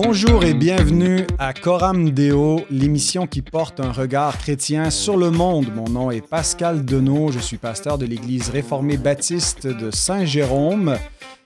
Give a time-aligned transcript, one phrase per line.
[0.00, 5.74] Bonjour et bienvenue à Coram Deo, l'émission qui porte un regard chrétien sur le monde.
[5.74, 10.96] Mon nom est Pascal Denot, je suis pasteur de l'Église réformée baptiste de Saint-Jérôme.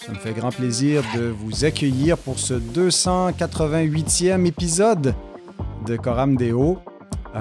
[0.05, 5.15] Ça me fait grand plaisir de vous accueillir pour ce 288e épisode
[5.87, 6.79] de Coram Deo.
[7.35, 7.39] Euh,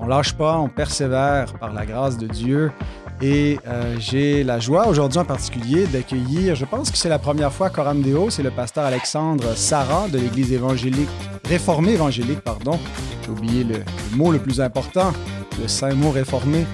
[0.00, 2.70] on lâche pas, on persévère par la grâce de Dieu.
[3.22, 7.52] Et euh, j'ai la joie aujourd'hui en particulier d'accueillir, je pense que c'est la première
[7.52, 11.08] fois Coram Deo, c'est le pasteur Alexandre Sarah de l'Église évangélique,
[11.48, 12.78] réformée évangélique, pardon.
[13.24, 13.76] J'ai oublié le,
[14.16, 15.12] mot le plus important,
[15.60, 16.66] le saint mot réformé,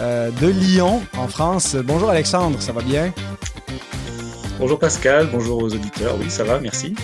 [0.00, 1.74] euh, de Lyon, en France.
[1.74, 3.12] Bonjour Alexandre, ça va bien?
[4.58, 6.16] Bonjour Pascal, bonjour aux auditeurs.
[6.20, 6.94] Oui, ça va, merci.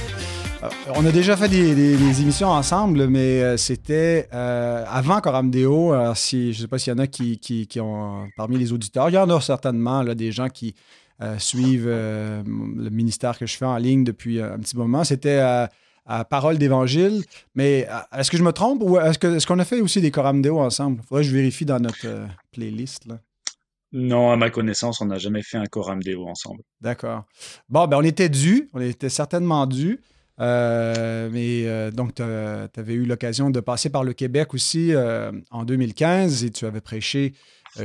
[0.63, 5.93] Euh, on a déjà fait des, émissions ensemble, mais euh, c'était euh, avant Coram Deo.
[6.15, 9.15] si, je ne sais pas s'il y en a qui, ont, parmi les auditeurs, il
[9.15, 10.75] y en a certainement là, des gens qui
[11.39, 15.05] suivent le ministère que je fais en ligne depuis un petit moment.
[15.05, 15.71] C'était à,
[16.29, 17.23] Parole d'Évangile.
[17.55, 20.59] Mais est-ce que je me trompe ou est-ce qu'on a fait aussi des Coram Deo
[20.59, 21.01] ensemble?
[21.01, 22.09] Il faudrait que je vérifie dans notre
[22.51, 23.07] playlist.
[23.93, 26.63] Non, à ma connaissance, on n'a jamais fait un Coram Deo ensemble.
[26.81, 27.25] D'accord.
[27.69, 30.01] Bon, ben on était dû, on était certainement dû.
[30.43, 35.31] Euh, mais euh, donc, tu avais eu l'occasion de passer par le Québec aussi euh,
[35.51, 37.35] en 2015 et tu avais prêché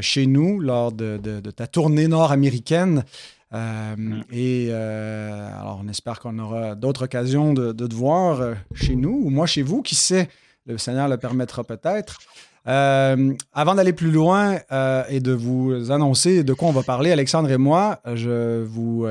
[0.01, 3.05] chez nous lors de, ta tournée nord-américaine.
[3.53, 4.23] Mm.
[4.33, 9.45] et alors, on espère qu'on aura d'autres occasions de, te voir chez nous ou moi
[9.47, 10.27] chez vous, qui sait,
[10.65, 12.17] le Seigneur le permettra peut-être.
[12.67, 14.59] Avant d'aller plus loin
[15.09, 19.07] et de vous annoncer de quoi on va parler, Alexandre et moi, je vous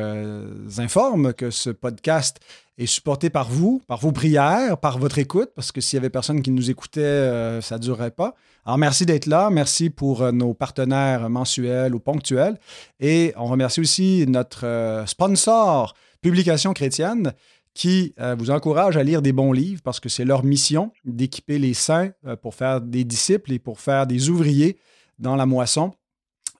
[0.79, 2.39] informe que ce podcast
[2.79, 6.11] est supporté par vous, par vos prières, par votre écoute, parce que s'il y avait
[6.11, 8.35] personne qui nous écoutait, euh, ça ne durerait pas.
[8.67, 9.49] Alors, merci d'être là.
[9.51, 12.59] Merci pour euh, nos partenaires mensuels ou ponctuels.
[13.01, 17.35] Et on remercie aussi notre euh, sponsor, Publication chrétienne,
[17.77, 21.75] qui vous encourage à lire des bons livres parce que c'est leur mission d'équiper les
[21.75, 22.11] saints
[22.41, 24.79] pour faire des disciples et pour faire des ouvriers
[25.19, 25.93] dans la moisson.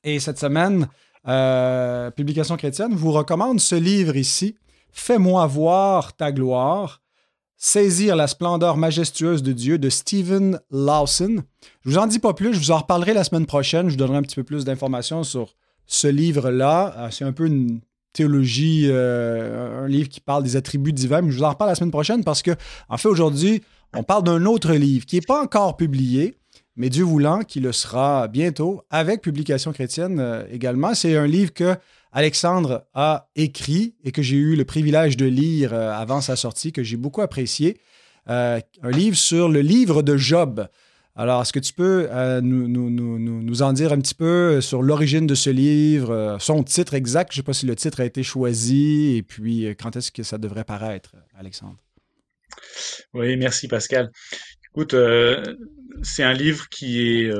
[0.05, 0.89] Et cette semaine,
[2.17, 4.57] Publication chrétienne vous recommande ce livre ici,
[4.93, 7.03] Fais-moi voir ta gloire,
[7.59, 11.43] Saisir la splendeur majestueuse de Dieu de Stephen Lawson.
[11.85, 13.97] Je vous en dis pas plus, je vous en reparlerai la semaine prochaine, je vous
[13.97, 15.55] donnerai un petit peu plus d'informations sur
[15.87, 16.95] ce livre-là.
[16.99, 17.81] Euh, c'est un peu une
[18.17, 21.75] théologie, euh, un livre qui parle des attributs divins, mais je vous en reparle la
[21.75, 22.53] semaine prochaine parce que,
[22.89, 23.63] en fait, aujourd'hui,
[23.95, 26.39] on parle d'un autre livre qui n'est pas encore publié,
[26.77, 30.95] mais Dieu voulant qu'il le sera bientôt, avec Publication chrétienne euh, également.
[30.95, 31.77] C'est un livre que
[32.13, 36.73] Alexandre a écrit et que j'ai eu le privilège de lire euh, avant sa sortie,
[36.73, 37.79] que j'ai beaucoup apprécié.
[38.29, 40.67] Un livre sur le livre de Job.
[41.17, 45.27] Alors, est-ce que tu peux euh, nous, nous, en dire un petit peu sur l'origine
[45.27, 47.33] de ce livre, son titre exact?
[47.33, 50.23] Je ne sais pas si le titre a été choisi et puis quand est-ce que
[50.23, 51.79] ça devrait paraître, Alexandre?
[53.15, 54.11] Oui, merci Pascal.
[54.71, 54.95] Écoute,
[56.03, 57.33] c'est un livre qui est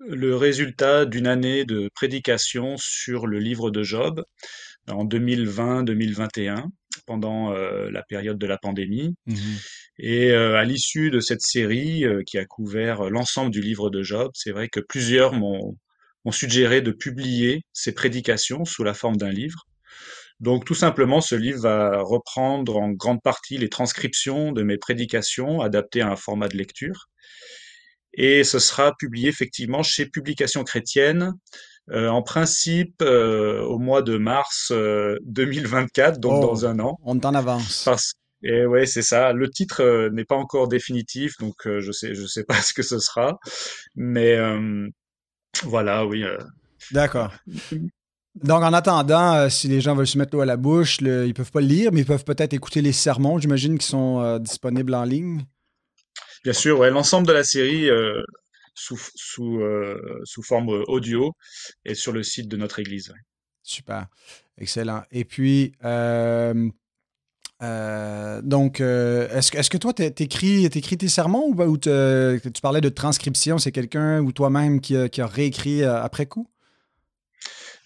[0.00, 4.24] le résultat d'une année de prédication sur le livre de Job
[4.88, 6.66] en 2020-2021
[7.06, 9.14] pendant euh, la période de la pandémie.
[9.26, 9.34] Mmh
[9.98, 14.02] Et euh, à l'issue de cette série euh, qui a couvert l'ensemble du livre de
[14.02, 15.76] Job, c'est vrai que plusieurs m'ont
[16.30, 19.64] suggéré de publier ces prédications sous la forme d'un livre.
[20.40, 25.60] Donc tout simplement, ce livre va reprendre en grande partie les transcriptions de mes prédications
[25.60, 27.08] adaptées à un format de lecture
[28.18, 31.34] et ce sera publié effectivement chez Publications chrétiennes,
[31.90, 36.98] euh, en principe euh, au mois de mars 2024, euh, donc dans un an.
[37.04, 37.84] On t'en avance.
[37.84, 39.32] Parce, et ouais, c'est ça.
[39.32, 42.98] Le titre n'est pas encore définitif, donc je sais, je sais pas ce que ce
[42.98, 43.38] sera,
[43.94, 44.36] mais
[45.64, 46.24] voilà, oui.
[46.92, 47.32] D'accord.
[48.34, 51.34] Donc, en attendant, si les gens veulent se mettre l'eau à la bouche, ils ils
[51.34, 54.94] peuvent pas le lire, mais ils peuvent peut-être écouter les sermons, j'imagine, qui sont disponibles
[54.94, 55.44] en ligne.
[56.44, 58.22] Bien sûr, ouais, l'ensemble de la série euh,
[58.74, 61.32] sous, sous, euh, sous forme euh, audio
[61.84, 63.12] est sur le site de notre église.
[63.62, 64.06] Super,
[64.56, 65.02] excellent.
[65.10, 65.72] Et puis,
[67.60, 73.58] donc, est-ce, est que toi, tu écris, tes sermons ou, tu parlais de transcription?
[73.58, 76.48] C'est quelqu'un ou toi-même qui, a réécrit après coup?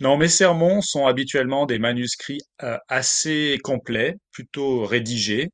[0.01, 2.41] Non, mes sermons sont habituellement des manuscrits
[2.89, 5.51] assez complets, plutôt rédigés.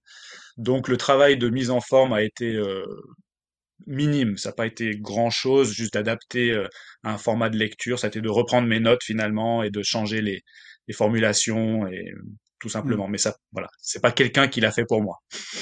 [0.59, 2.85] Donc le travail de mise en forme a été euh,
[3.87, 6.67] minime, ça n'a pas été grand-chose, juste d'adapter euh,
[7.05, 10.21] un format de lecture, ça a été de reprendre mes notes finalement et de changer
[10.21, 10.43] les,
[10.93, 12.13] formulations et,
[12.59, 13.09] tout simplement.
[13.09, 13.13] Mm.
[13.13, 15.21] Mais ça, voilà, c'est pas quelqu'un qui l'a fait pour moi.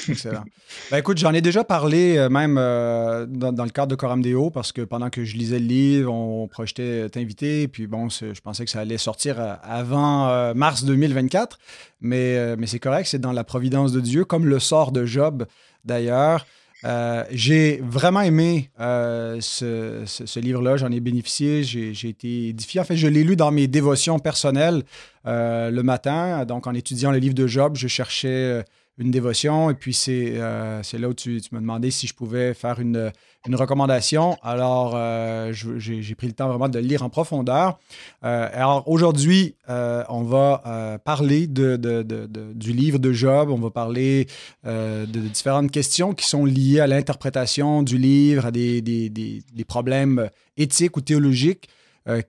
[0.09, 0.43] Excellent.
[0.91, 4.49] Ben, écoute, j'en ai déjà parlé euh, même euh, dans, le cadre de Coram Deo
[4.49, 7.67] parce que pendant que je lisais le livre, on projetait t'inviter.
[7.67, 11.59] Puis bon, je pensais que ça allait sortir euh, avant mars 2024.
[11.99, 15.45] Mais, mais c'est correct, c'est dans la providence de Dieu, comme le sort de Job
[15.83, 16.45] d'ailleurs.
[16.87, 22.79] Euh, j'ai vraiment aimé euh, ce, livre-là, j'en ai bénéficié, j'ai été édifié.
[22.79, 24.83] En fait, je l'ai lu dans mes dévotions personnelles
[25.25, 26.45] euh, le matin.
[26.45, 28.63] Donc, en étudiant le livre de Job, je cherchais
[28.97, 29.69] une dévotion.
[29.69, 33.11] Et puis, c'est euh, là où tu, tu, me demandais si je pouvais faire une,
[33.47, 34.37] une recommandation.
[34.41, 37.79] Alors, euh, j'ai pris le temps vraiment de le lire en profondeur.
[38.23, 43.49] Euh, alors, aujourd'hui, on va parler de, de, de, du livre de Job.
[43.49, 44.27] On va parler
[44.63, 49.65] de, différentes questions qui sont liées à l'interprétation du livre, à des, des, des, des,
[49.65, 51.69] problèmes éthiques ou théologiques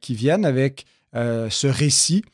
[0.00, 0.84] qui viennent avec
[1.14, 2.24] ce récit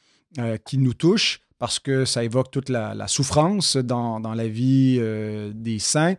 [0.65, 5.79] qui nous touche parce que ça évoque toute la, souffrance dans, la vie euh, des
[5.79, 6.15] saints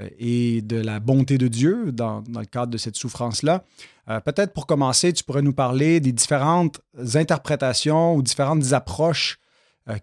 [0.00, 3.64] euh, et de la bonté de Dieu dans, le cadre de cette souffrance-là.
[4.08, 6.80] Euh, peut-être pour commencer, tu pourrais nous parler des différentes
[7.14, 9.38] interprétations ou différentes approches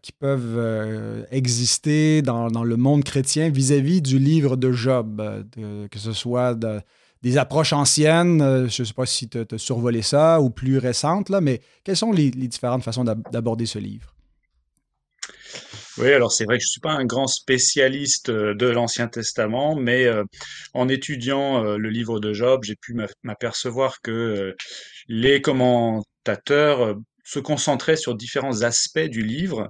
[0.01, 5.21] qui peuvent exister dans, le monde chrétien vis-à-vis du livre de Job,
[5.55, 6.57] que ce soit
[7.21, 11.29] des approches anciennes, je ne sais pas si tu as, survolé ça, ou plus récentes,
[11.29, 14.14] là, mais quelles sont les différentes façons d'aborder ce livre?
[15.97, 19.75] Oui, alors c'est vrai que je suis pas un grand spécialiste euh, de l'Ancien Testament,
[19.75, 20.23] mais euh,
[20.73, 24.55] en étudiant euh, le livre de Job, j'ai pu m'apercevoir que
[25.07, 29.69] les commentateurs se concentraient sur différents aspects du livre.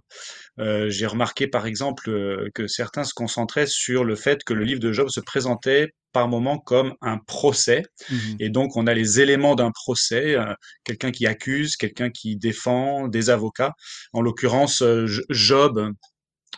[0.57, 4.91] j'ai remarqué par exemple que certains se concentraient sur le fait que le livre de
[4.91, 7.83] Job se présentait par moments comme un procès.
[8.09, 10.37] Mmh Et donc, on a les éléments d'un procès,
[10.85, 13.73] quelqu'un qui accuse, quelqu'un qui défend, des avocats.
[14.13, 14.81] En l'occurrence,
[15.29, 15.91] Job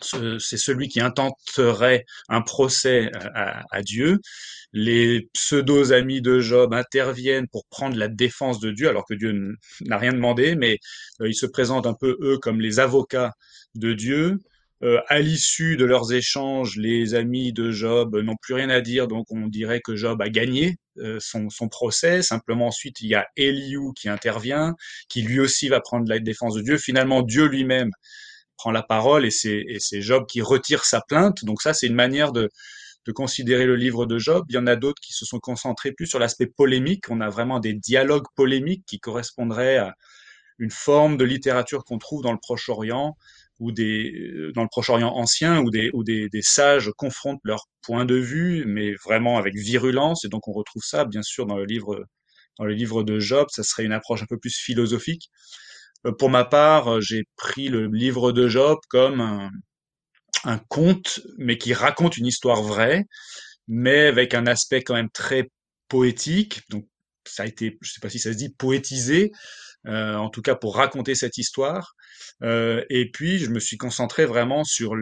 [0.02, 4.20] c'est celui qui intenterait un procès à, Dieu.
[4.74, 9.98] Les pseudo-amis de Job interviennent pour prendre la défense de Dieu, alors que Dieu n'a
[9.98, 10.78] rien demandé, mais
[11.22, 13.32] euh, ils se présentent un peu, eux, comme les avocats
[13.76, 14.40] de Dieu.
[14.84, 19.08] Euh, à l'issue de leurs échanges, les amis de Job n'ont plus rien à dire,
[19.08, 22.22] donc on dirait que Job a gagné euh, son, son, procès.
[22.22, 24.76] Simplement ensuite, il y a Eliou qui intervient,
[25.10, 26.78] qui lui aussi va prendre la défense de Dieu.
[26.78, 27.90] Finalement, Dieu lui-même
[28.58, 31.46] prend la parole et c'est Job qui retire sa plainte.
[31.46, 32.50] Donc ça, c'est une manière de,
[33.16, 34.46] considérer le livre de Job.
[34.50, 37.06] Il y en a d'autres qui se sont concentrés plus sur l'aspect polémique.
[37.10, 39.96] On a vraiment des dialogues polémiques qui correspondraient à
[40.60, 43.16] une forme de littérature qu'on trouve dans le Proche-Orient
[43.60, 48.04] ou des euh, dans le Proche-Orient ancien où des où des, sages confrontent leurs points
[48.04, 50.26] de vue, mais vraiment avec virulence.
[50.26, 52.06] Et donc on retrouve ça bien sûr dans le livre
[52.58, 53.48] dans le livre de Job.
[53.52, 55.30] Ça serait une approche un peu plus philosophique.
[56.08, 61.58] Euh, pour ma part, euh, j'ai pris le livre de Job comme un, conte, mais
[61.58, 63.06] qui raconte une histoire vraie,
[63.68, 65.50] mais avec un aspect quand même très
[65.90, 66.62] poétique.
[66.70, 66.88] Donc,
[67.26, 69.32] ça a été, je sais pas si ça se dit, poétisé,
[69.88, 71.96] euh, en tout cas pour raconter cette histoire.
[72.42, 74.94] et puis, je me suis concentré vraiment sur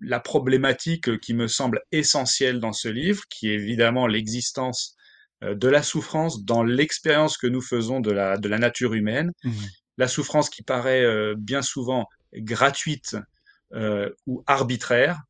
[0.00, 4.96] la problématique qui me semble essentielle dans ce livre, qui est évidemment l'existence
[5.42, 9.50] de la souffrance dans l'expérience que nous faisons de la, de la nature humaine, mmh
[9.96, 13.16] la souffrance qui paraît euh, bien souvent gratuite
[13.74, 15.20] euh, ou arbitraire,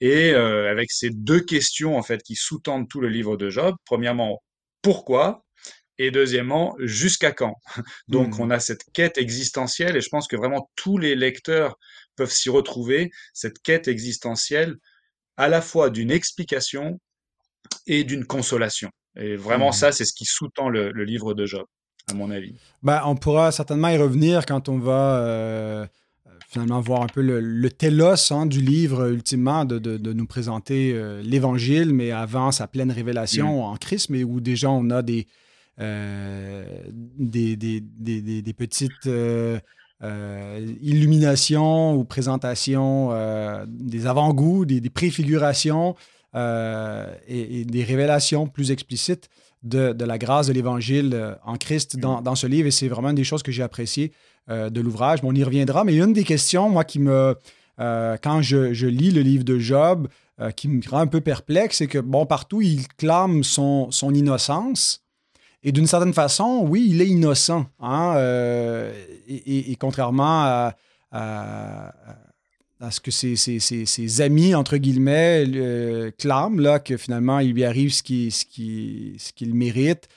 [0.00, 3.74] et euh, avec ces deux questions en fait qui sous-tendent tout le livre de Job.
[3.84, 4.42] Premièrement,
[4.82, 5.44] pourquoi?
[5.98, 7.54] Et deuxièmement, jusqu'à quand?
[8.08, 8.42] Donc, mmh.
[8.42, 11.78] on a cette quête existentielle, et je pense que vraiment tous les lecteurs
[12.16, 14.76] peuvent s'y retrouver, cette quête existentielle,
[15.38, 17.00] à la fois d'une explication
[17.86, 18.90] et d'une consolation.
[19.16, 19.80] Et vraiment, mmh.
[19.80, 21.66] ça, c'est ce qui sous-tend le, livre de Job
[22.10, 22.54] à mon avis.
[22.82, 25.86] Ben, on pourra certainement y revenir quand on va euh,
[26.48, 31.20] finalement voir un peu le, télos hein, du livre, ultimement, de, de, nous présenter euh,
[31.22, 33.72] l'Évangile, mais avant sa pleine révélation mm.
[33.72, 35.26] en Christ, mais où déjà on a des,
[35.80, 36.64] euh,
[37.18, 39.08] des, des, des, des, petites
[40.80, 43.10] illuminations ou présentations,
[43.66, 45.96] des avant-goûts, des, préfigurations
[46.36, 49.28] et, et, des révélations plus explicites
[49.62, 52.22] de, la grâce de l'Évangile euh, en Christ mm.
[52.22, 52.68] dans, ce livre.
[52.68, 54.12] Et c'est vraiment une des choses que j'ai appréciées
[54.50, 55.20] euh, de l'ouvrage.
[55.22, 55.84] on y reviendra.
[55.84, 57.34] Mais une des questions, moi, qui me.
[57.78, 60.08] Euh, quand je, lis le livre de Job,
[60.54, 65.02] qui me rend un peu perplexe, c'est que, bon, partout, il clame son, son innocence.
[65.62, 67.66] Et d'une certaine façon, oui, il est innocent.
[67.80, 68.16] Hein,
[69.26, 70.76] et, contrairement à,
[71.10, 71.94] à
[72.90, 78.02] ce que ses, amis, entre guillemets, euh, clament, là, que finalement, il lui arrive ce
[78.02, 80.08] qu'il ce qui, ce mérite,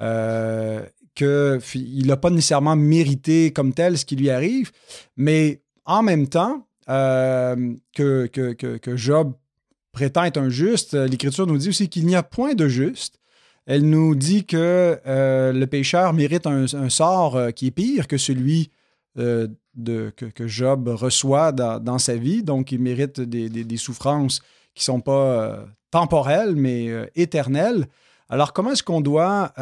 [0.00, 0.84] euh,
[1.14, 4.72] qu'il n'a pas nécessairement mérité comme tel ce qui lui arrive,
[5.16, 9.34] mais en même temps, que, que, que, Job
[9.92, 13.18] prétend être un juste, l'Écriture nous dit aussi qu'il n'y a point de juste.
[13.66, 18.70] Elle nous dit que le pécheur mérite un, sort qui est pire que celui
[19.78, 22.42] de, que, Job reçoit dans, sa vie.
[22.42, 24.40] Donc, il mérite des, souffrances
[24.74, 27.86] qui ne sont pas temporelles, mais éternelles.
[28.28, 29.52] Alors, comment est-ce qu'on doit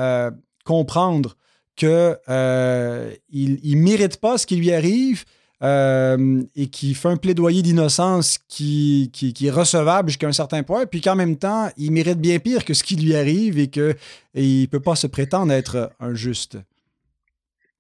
[0.65, 1.37] comprendre
[1.77, 1.89] qu'il
[2.29, 5.25] euh, ne mérite pas ce qui lui arrive
[5.63, 10.85] euh, et qui fait un plaidoyer d'innocence qui, qui, est recevable jusqu'à un certain point,
[10.87, 13.95] puis qu'en même temps, il mérite bien pire que ce qui lui arrive et qu'il
[14.35, 16.59] ne peut pas se prétendre être un juste?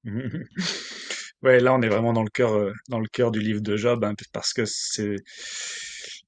[1.46, 3.76] Ouais, là, on est vraiment dans le cœur, euh, dans le cœur du livre de
[3.76, 5.14] Job, hein, parce que c'est,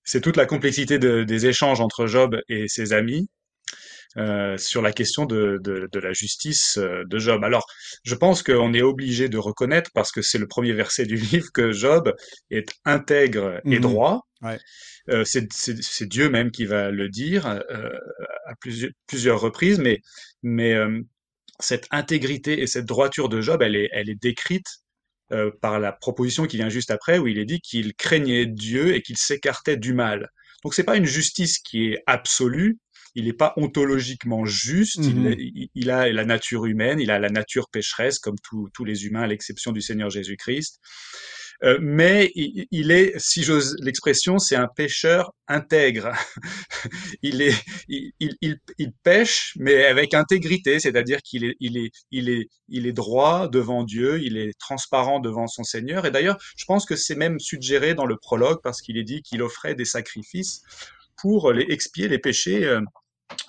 [0.05, 3.29] c'est toute la complexité des échanges entre Job et ses amis.
[4.17, 7.45] Euh, sur la question de, de, la justice euh, de Job.
[7.45, 7.67] Alors,
[8.05, 11.49] je pense qu'on est obligé de reconnaître, parce que c'est le premier verset du livre,
[11.53, 12.15] que Job
[12.51, 13.81] est intègre et mhm.
[13.81, 14.23] droit.
[15.11, 20.01] Euh, c'est Dieu même qui va le dire à plusieurs, plusieurs, reprises, mais,
[20.43, 20.75] mais
[21.61, 24.81] cette intégrité et cette droiture de Job, elle est, elle est décrite
[25.61, 29.03] par la proposition qui vient juste après, où il est dit qu'il craignait Dieu et
[29.03, 30.31] qu'il s'écartait du mal.
[30.65, 32.79] Donc c'est pas une justice qui est absolue,
[33.15, 35.35] il n'est pas ontologiquement juste, mmh
[35.75, 39.27] il, a la nature humaine, il a la nature pécheresse, comme tous les humains, à
[39.27, 40.81] l'exception du Seigneur Jésus-Christ.
[41.65, 46.13] Euh, mais il, est, si j'ose l'expression, c'est un pêcheur intègre.
[47.23, 47.55] il, est,
[47.89, 52.93] il, il, pêche, mais avec intégrité, c'est-à-dire qu'il est, il est, il est, il est
[52.93, 56.07] droit devant Dieu, il est transparent devant son Seigneur.
[56.07, 59.23] Et d'ailleurs, je pense que c'est même suggéré dans le prologue parce qu'il est dit
[59.23, 60.63] qu'il offrait des sacrifices
[61.17, 62.81] pour les expier les péchés euh,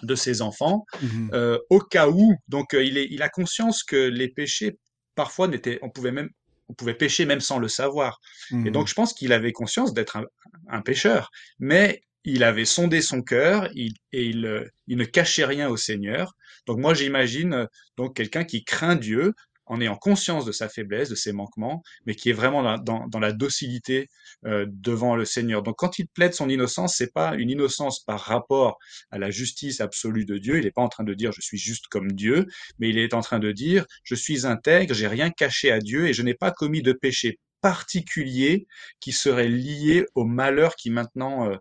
[0.03, 2.35] de ses enfants, mmh euh, au cas où.
[2.47, 4.77] Donc, euh, il, est, il a conscience que les péchés,
[5.15, 6.29] parfois, n'étaient, on pouvait même
[6.69, 8.21] on pouvait pécher même sans le savoir.
[8.51, 10.25] Et mmh donc, je pense qu'il avait conscience d'être un,
[10.69, 15.69] un, pécheur, mais il avait sondé son cœur et il, euh, il, ne cachait rien
[15.69, 16.35] au Seigneur.
[16.67, 19.33] Donc, moi, j'imagine donc quelqu'un qui craint Dieu,
[19.69, 23.31] en ayant conscience de sa faiblesse, de ses manquements, mais qui est vraiment dans, la
[23.31, 24.09] docilité
[24.45, 25.61] euh, devant le Seigneur.
[25.63, 28.79] Donc quand il plaide son innocence, c'est pas une innocence par rapport
[29.11, 30.57] à la justice absolue de Dieu.
[30.57, 32.47] Il n'est pas en train de dire je suis juste comme Dieu,
[32.79, 36.07] mais il est en train de dire je suis intègre, j'ai rien caché à Dieu
[36.07, 38.67] et je n'ai pas commis de péché particulier
[38.99, 41.57] qui serait lié au malheur qui maintenant euh,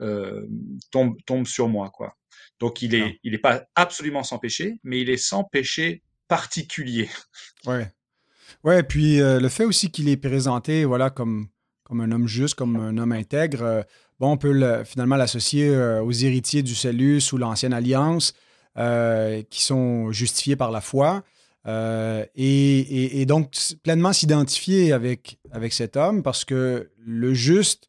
[0.00, 0.46] euh,
[0.90, 2.16] tombe, tombe sur moi, quoi.
[2.58, 7.10] Donc il est, il n'est pas absolument sans péché, mais il est sans péché particulier.
[7.66, 7.92] Ouais.
[8.64, 11.48] Ouais, puis euh, le fait aussi qu'il est présenté voilà, comme,
[11.84, 13.82] comme un homme juste, comme un homme intègre, euh,
[14.18, 18.32] bon, on peut finalement l'associer euh, aux héritiers du salut sous l'Ancienne Alliance,
[19.50, 21.22] qui sont justifiés par la foi.
[21.66, 27.88] Et, donc, pleinement s'identifier avec, avec cet homme parce que le juste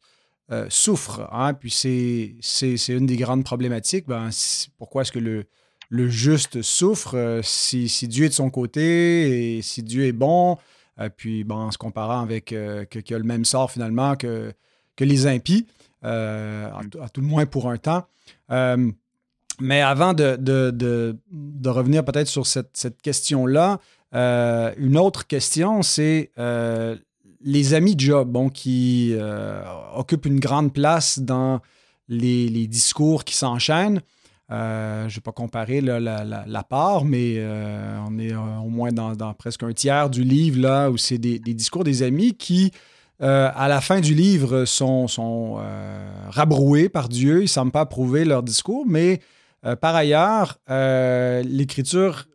[0.68, 1.26] souffre.
[1.32, 4.06] Hein, puis c'est une des grandes problématiques.
[4.06, 4.28] Ben,
[4.76, 5.46] pourquoi est-ce que le,
[5.88, 10.58] le juste souffre euh, si, Dieu est de son côté et si Dieu est bon,
[11.00, 14.52] euh, puis bon, en se comparant avec euh, qui a le même sort finalement que,
[14.96, 15.66] que les impies,
[16.02, 16.80] à,
[17.12, 18.04] tout le moins pour un temps.
[18.50, 23.80] mais avant de, de, revenir peut-être sur cette, question-là,
[24.12, 26.30] une autre question, c'est
[27.40, 29.14] les amis de Job, bon, qui
[29.96, 31.62] occupent une grande place dans
[32.08, 34.02] les, les discours qui s'enchaînent.
[34.54, 38.92] Euh, je ne vais pas comparer la, part, mais euh, on est euh, au moins
[38.92, 42.70] dans, presque un tiers du livre là, où c'est des, discours des amis qui,
[43.20, 45.58] à la fin du livre, sont,
[46.30, 47.38] rabroués par Dieu.
[47.38, 49.20] Ils ne semblent pas approuver leur discours, mais
[49.80, 52.26] par ailleurs, l'Écriture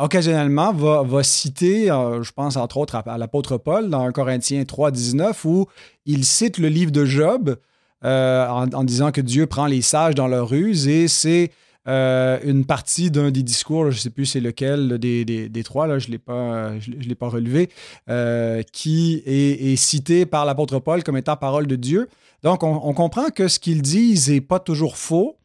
[0.00, 4.64] occasionnellement va, va citer, je pense entre autres à, à l'apôtre Paul dans 1 Corinthiens
[4.64, 5.66] 3, 19, où
[6.06, 7.56] il cite le livre de Job
[8.04, 11.50] euh, en, disant que Dieu prend les sages dans leur ruse et c'est
[11.88, 15.98] euh, une partie d'un des discours, je ne sais plus c'est lequel des, trois, là,
[15.98, 16.72] je ne l'ai pas,
[17.18, 17.70] pas relevé,
[18.08, 22.08] euh, qui est, cité par l'apôtre Paul comme étant parole de Dieu.
[22.44, 25.36] Donc, on, comprend que ce qu'ils disent n'est pas toujours faux,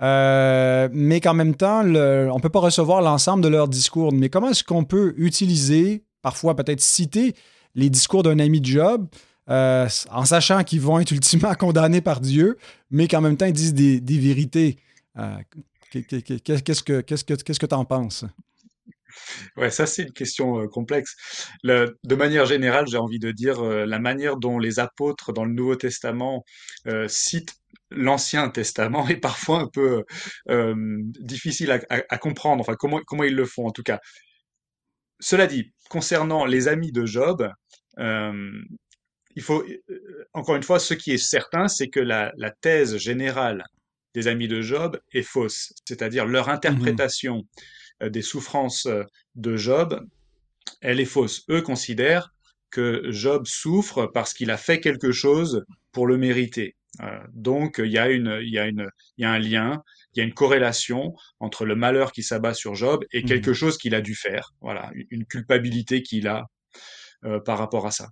[0.00, 4.14] mais qu'en même temps, on ne peut pas recevoir l'ensemble de leur discours.
[4.14, 7.34] Mais comment est-ce qu'on peut utiliser, parfois peut-être citer,
[7.74, 9.06] les discours d'un ami de Job
[9.48, 12.58] euh, en sachant qu'ils vont être ultimement condamnés par Dieu,
[12.90, 14.78] mais qu'en même temps, ils disent des, vérités.
[15.16, 15.36] Euh,
[15.90, 18.24] qu'est-ce que tu en penses?
[19.56, 21.16] Ouais, ça c'est une question euh, complexe.
[21.64, 25.76] de manière générale, j'ai envie de dire la manière dont les apôtres dans le Nouveau
[25.76, 26.44] Testament
[27.08, 27.54] citent
[27.90, 30.04] l'Ancien Testament est parfois un peu
[31.20, 32.60] difficile à, comprendre.
[32.60, 33.98] Enfin, comment ils le font en tout cas.
[35.20, 37.50] Cela dit, concernant les amis de Job,
[39.38, 39.64] il faut,
[40.32, 43.62] encore une fois, ce qui est certain, c'est que la, thèse générale
[44.12, 47.44] des amis de Job est fausse, c'est-à-dire leur mmh interprétation
[48.02, 48.88] des souffrances
[49.36, 50.04] de Job,
[50.80, 51.44] elle est fausse.
[51.50, 52.34] Eux considèrent
[52.72, 56.74] que Job souffre parce qu'il a fait quelque chose pour le mériter.
[57.32, 60.18] donc il y a une, il y a une, il y a un lien, il
[60.18, 63.60] y a une corrélation entre le malheur qui s'abat sur Job et quelque mmh.
[63.60, 64.50] chose qu'il a dû faire.
[64.60, 66.48] Voilà, une culpabilité qu'il a
[67.24, 68.08] euh, par rapport à ça.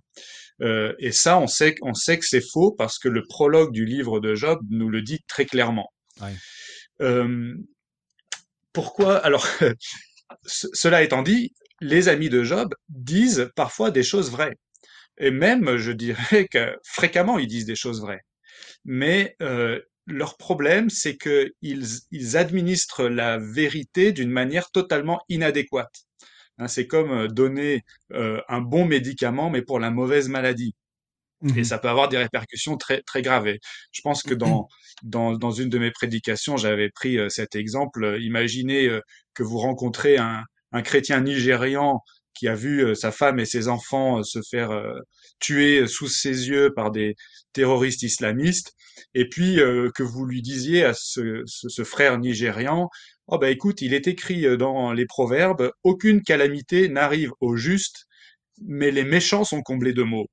[0.61, 3.85] Euh, et ça, on sait, on sait que c'est faux parce que le prologue du
[3.85, 5.91] livre de Job nous le dit très clairement.
[7.01, 7.55] Euh,
[8.73, 9.47] pourquoi Alors,
[10.45, 14.57] cela étant dit, les amis de Job disent parfois des choses vraies.
[15.19, 18.21] Et même, je dirais que fréquemment, ils disent des choses vraies.
[18.85, 26.06] Mais euh, leur problème, c'est qu'ils ils administrent la vérité d'une manière totalement inadéquate.
[26.59, 27.83] Hein, c'est comme euh, donner
[28.13, 30.75] euh, un bon médicament, mais pour la mauvaise maladie.
[31.43, 33.47] Et mmh ça peut avoir des répercussions très, très graves.
[33.91, 34.67] je pense que dans,
[35.03, 38.17] dans, dans une de mes prédications, j'avais pris euh, cet exemple.
[38.19, 38.89] Imaginez
[39.35, 42.01] que vous rencontrez un, un chrétien nigérian
[42.33, 44.69] qui a vu sa femme et ses enfants se faire
[45.39, 47.15] tuer sous ses yeux par des
[47.51, 48.73] terroristes islamistes,
[49.15, 52.89] et puis que vous lui disiez à ce, ce, ce frère nigérian,
[53.27, 58.05] Oh bah écoute, il est écrit euh, dans les proverbes, aucune calamité n'arrive au juste,
[58.61, 60.27] mais les méchants sont comblés de maux.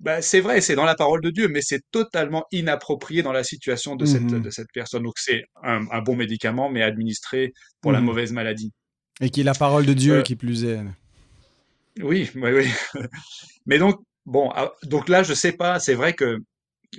[0.00, 3.42] Bah, c'est vrai, c'est dans la parole de Dieu, mais c'est totalement inapproprié dans la
[3.42, 5.02] situation de, cette, mmh de cette personne.
[5.02, 8.72] Donc c'est un, bon médicament, mais administré pour la mmh mauvaise maladie.
[9.20, 10.78] Et qui est la parole de Dieu euh, qui plus est.
[12.00, 12.68] Oui, oui, oui.
[13.66, 16.38] mais donc, bon, ah, donc là, je sais pas, c'est vrai que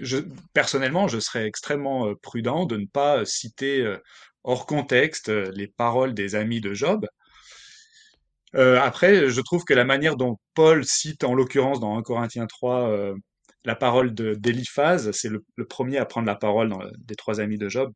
[0.01, 0.18] je,
[0.53, 3.98] personnellement, je serais extrêmement euh, prudent de ne pas citer
[4.43, 7.08] hors contexte euh, les paroles des amis de Job.
[8.55, 12.48] Euh, après, je trouve que la manière dont Paul cite, en l'occurrence dans 1 Corinthiens
[12.48, 13.15] 3, euh,
[13.65, 17.91] la parole d'Éliphase, c'est le, premier à prendre la parole des trois amis de Job.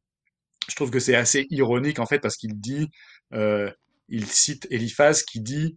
[0.69, 2.89] Je trouve que c'est assez ironique en fait parce qu'il dit,
[4.09, 5.75] il cite Éliphase qui dit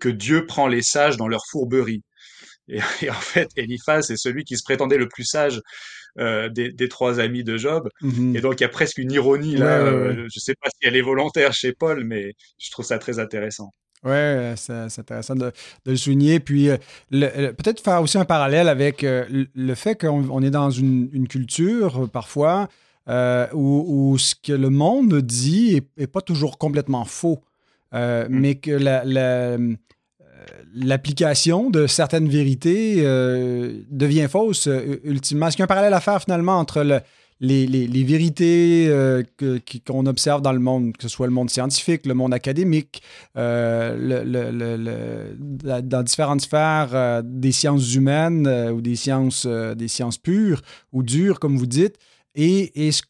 [0.00, 2.02] que Dieu prend les sages dans leur fourberie.
[2.68, 2.80] Et,
[3.10, 5.62] en fait, Eliphaz, c'est celui qui se prétendait le plus sage
[6.18, 7.88] euh, des, trois amis de Job.
[8.02, 8.36] Mhm.
[8.36, 9.78] Et donc, il y a presque une ironie là.
[9.78, 12.98] Euh, je ne sais pas si elle est volontaire chez Paul, mais je trouve ça
[12.98, 13.72] très intéressant.
[14.04, 15.52] Ouais, c'est intéressant de,
[15.86, 16.40] le souligner.
[16.40, 16.76] Puis, euh,
[17.10, 22.68] peut-être faire aussi un parallèle avec le fait qu'on est dans une, culture, parfois,
[23.52, 27.42] où, ce que le monde dit n'est pas toujours complètement faux.
[27.92, 28.26] Mm.
[28.28, 29.56] mais que la,
[30.74, 35.46] l'application de certaines vérités euh, devient fausse euh, ultimement.
[35.48, 37.02] Est-ce qu'il y a un parallèle à faire finalement entre
[37.40, 39.22] les, vérités euh,
[39.86, 43.02] qu'on observe dans le monde, que ce soit le monde scientifique, le monde académique,
[43.34, 44.02] dans
[46.04, 51.66] différentes sphères des sciences humaines ou des sciences, des sciences pures ou dures, comme vous
[51.66, 51.96] dites,
[52.34, 53.02] et, ce,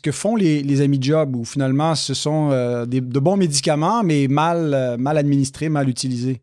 [0.00, 4.96] que font les, amis de Job, où finalement ce sont de bons médicaments, mais mal
[5.06, 6.40] administrés, mal utilisés.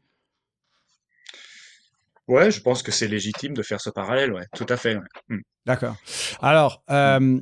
[2.30, 4.96] Ouais, je pense que c'est légitime de faire ce parallèle, ouais, tout à fait.
[5.30, 5.40] Hmm.
[5.66, 5.96] D'accord.
[6.42, 7.40] Alors, euh,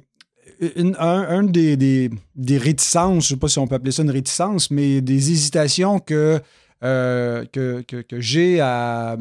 [0.97, 4.71] un, des, des, réticences, je ne sais pas si on peut appeler ça une réticence,
[4.71, 6.39] mais des hésitations que,
[6.85, 9.17] euh, que, que, j'ai à,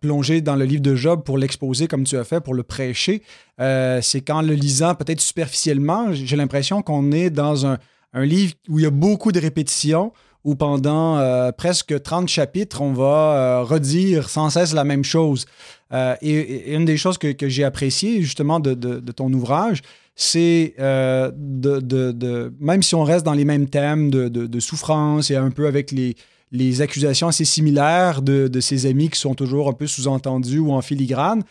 [0.00, 3.22] plonger dans le livre de Job pour l'exposer comme tu as fait, pour le prêcher,
[3.60, 7.78] euh, c'est qu'en le lisant peut-être superficiellement, j'ai l'impression qu'on est dans un,
[8.12, 10.12] un livre où il y a beaucoup de répétitions,
[10.44, 15.46] où pendant euh, presque 30 chapitres, on va euh, redire sans cesse la même chose.
[15.92, 18.74] Euh, et, une des choses que, j'ai appréciées justement de,
[19.12, 19.80] ton ouvrage,
[20.14, 25.66] c'est de, même si on reste dans les mêmes thèmes de, souffrance et un peu
[25.66, 26.14] avec les,
[26.52, 30.82] les accusations assez similaires de, ses amis qui sont toujours un peu sous-entendus ou en
[30.82, 31.42] filigrane,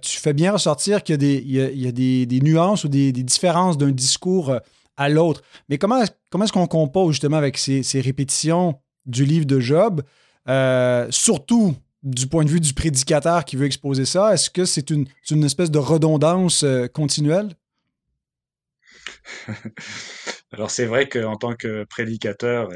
[0.00, 4.58] tu fais bien ressortir qu'il y a des, des, nuances ou des, différences d'un discours
[5.08, 5.42] l'autre.
[5.68, 10.02] Mais comment, comment est-ce qu'on compose justement avec ces, répétitions du livre de Job,
[10.48, 14.34] euh, surtout du point de vue du prédicateur qui veut exposer ça?
[14.34, 15.06] Est-ce que c'est une,
[15.44, 17.54] espèce de redondance euh, continuelle?
[20.52, 22.70] Alors c'est vrai qu'en tant que prédicateur,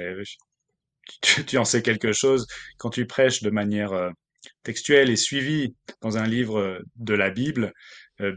[1.21, 2.47] tu, en sais quelque chose,
[2.79, 4.11] quand tu prêches de manière euh,
[4.63, 7.73] textuelle et suivie dans un livre de la Bible,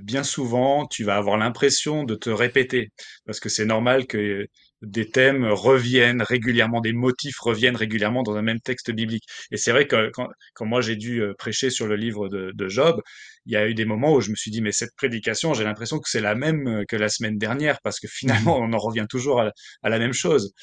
[0.01, 2.89] bien souvent, tu vas avoir l'impression de te répéter,
[3.25, 4.47] parce que c'est normal que
[4.81, 9.23] des thèmes reviennent régulièrement, des motifs reviennent régulièrement dans un même texte biblique.
[9.51, 13.01] Et c'est vrai que quand, moi j'ai dû euh, prêcher sur le livre de, Job,
[13.45, 15.63] il y a eu des moments où je me suis dit, mais cette prédication, j'ai
[15.63, 18.73] l'impression que c'est la même euh, que la semaine dernière, parce que finalement, mmh on
[18.73, 19.51] en revient toujours à
[19.83, 20.53] la, même chose.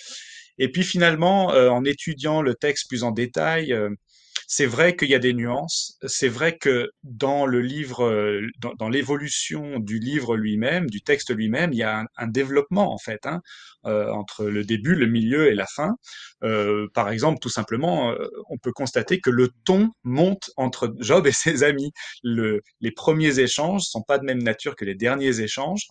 [0.58, 3.74] Et puis finalement, en étudiant le texte plus en détail,
[4.54, 5.96] c'est vrai qu'il y a des nuances.
[6.06, 8.46] C'est vrai que dans le livre, euh,
[8.78, 13.24] dans, l'évolution du livre lui-même, du texte lui-même, il y a un, développement en fait
[13.24, 13.40] hein,
[13.86, 15.94] euh, entre le début, le milieu et la fin.
[16.44, 18.14] Euh, par exemple, tout simplement,
[18.50, 21.90] on peut constater que le ton monte entre Job et ses amis.
[22.22, 25.86] Le, les premiers échanges sont pas de même nature que les derniers échanges.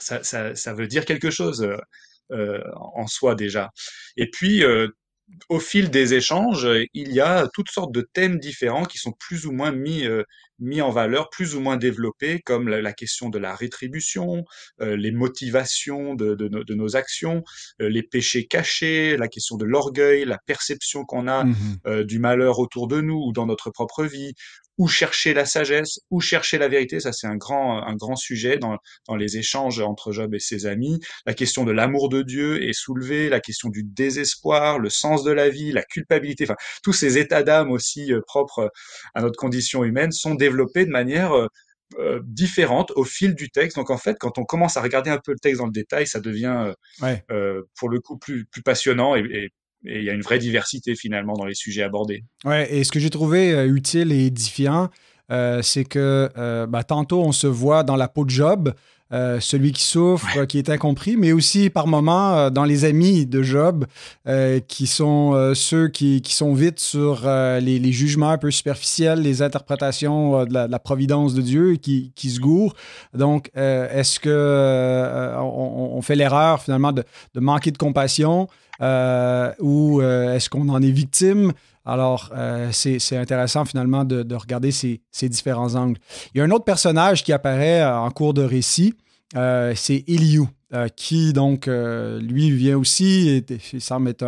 [0.00, 1.66] Ça, veut dire quelque chose.
[2.30, 3.70] En soi déjà.
[4.18, 4.62] Et puis,
[5.48, 9.46] au fil des échanges, il y a toutes sortes de thèmes différents qui sont plus
[9.46, 10.22] ou moins mis, euh,
[10.58, 14.44] mis en valeur, plus ou moins développés, comme la, question de la rétribution,
[14.80, 17.42] les motivations de, de, nos actions,
[17.78, 22.88] les péchés cachés, la question de l'orgueil, la perception qu'on a mmh du malheur autour
[22.88, 24.32] de nous ou dans notre propre vie,
[24.78, 27.00] où chercher la sagesse, où chercher la vérité.
[27.00, 28.76] Ça, c'est un grand, un grand sujet dans,
[29.08, 31.00] dans les échanges entre Job et ses amis.
[31.24, 35.32] La question de l'amour de Dieu est soulevée, la question du désespoir, le sens de
[35.32, 36.44] la vie, la culpabilité.
[36.44, 38.70] Enfin, tous ces états d'âme aussi euh, propres
[39.14, 41.46] à notre condition humaine sont développés de manière euh,
[41.98, 43.76] euh, différente au fil du texte.
[43.76, 46.06] Donc en fait, quand on commence à regarder un peu le texte dans le détail,
[46.06, 46.72] ça devient
[47.30, 49.50] euh, pour le coup plus, plus passionnant et, et
[49.84, 52.24] et il y a une vraie diversité finalement dans les sujets abordés.
[52.44, 54.90] Ouais, et ce que j'ai trouvé euh, utile et édifiant,
[55.30, 58.72] euh, c'est que euh, bah, tantôt on se voit dans la peau de Job,
[59.12, 63.86] celui qui souffre, qui est incompris, mais aussi par moments dans les amis de Job,
[64.66, 69.42] qui sont ceux qui, qui, sont vite sur les, les, jugements un peu superficiels, les
[69.42, 72.74] interprétations de la, providence de Dieu qui, qui se gourent.
[73.14, 78.48] Donc, est-ce que on, on, fait l'erreur finalement de, de manquer de compassion?
[78.80, 81.52] Euh, ou euh, est-ce qu'on en est victime?
[81.84, 86.00] Alors, euh, c'est intéressant finalement de, regarder ces, différents angles.
[86.34, 88.94] Il y a un autre personnage qui apparaît en cours de récit,
[89.32, 90.48] c'est Eliou,
[90.96, 94.26] qui donc, lui, vient aussi, il semble être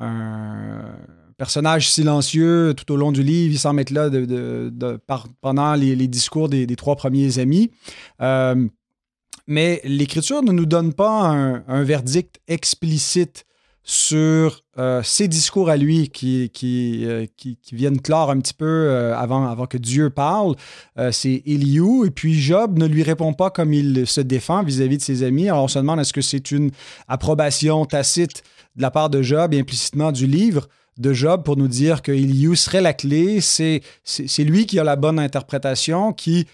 [0.00, 0.94] un,
[1.36, 4.10] personnage silencieux tout au long du livre, il semble être là
[5.40, 7.70] pendant les, discours des, trois premiers amis.
[9.46, 11.28] mais l'Écriture ne nous donne pas
[11.68, 13.44] un verdict explicite
[13.90, 18.66] sur euh, ses discours à lui qui, qui, euh, qui, viennent clore un petit peu
[18.66, 20.56] euh, avant, avant que Dieu parle.
[21.10, 22.04] c'est Eliou.
[22.04, 25.48] Et puis Job ne lui répond pas comme il se défend vis-à-vis de ses amis.
[25.48, 26.70] Alors on se demande est-ce que c'est une
[27.08, 28.42] approbation tacite
[28.76, 32.12] de la part de Job et implicitement du livre de Job pour nous dire que
[32.12, 33.40] Eliou serait la clé?
[33.40, 36.46] C'est, c'est, lui qui a la bonne interprétation, qui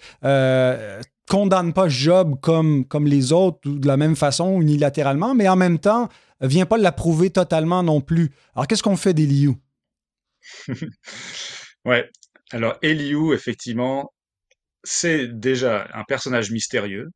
[1.29, 5.57] condamne pas Job comme, comme les autres ou de la même façon unilatéralement, mais en
[5.57, 6.09] même temps
[6.41, 8.33] vient pas l'approuver totalement non plus.
[8.55, 9.57] Alors, qu'est-ce qu'on fait d'Eliou?
[11.85, 12.11] ouais.
[12.51, 14.13] Alors, Eliou, effectivement,
[14.83, 17.11] c'est déjà un personnage mystérieux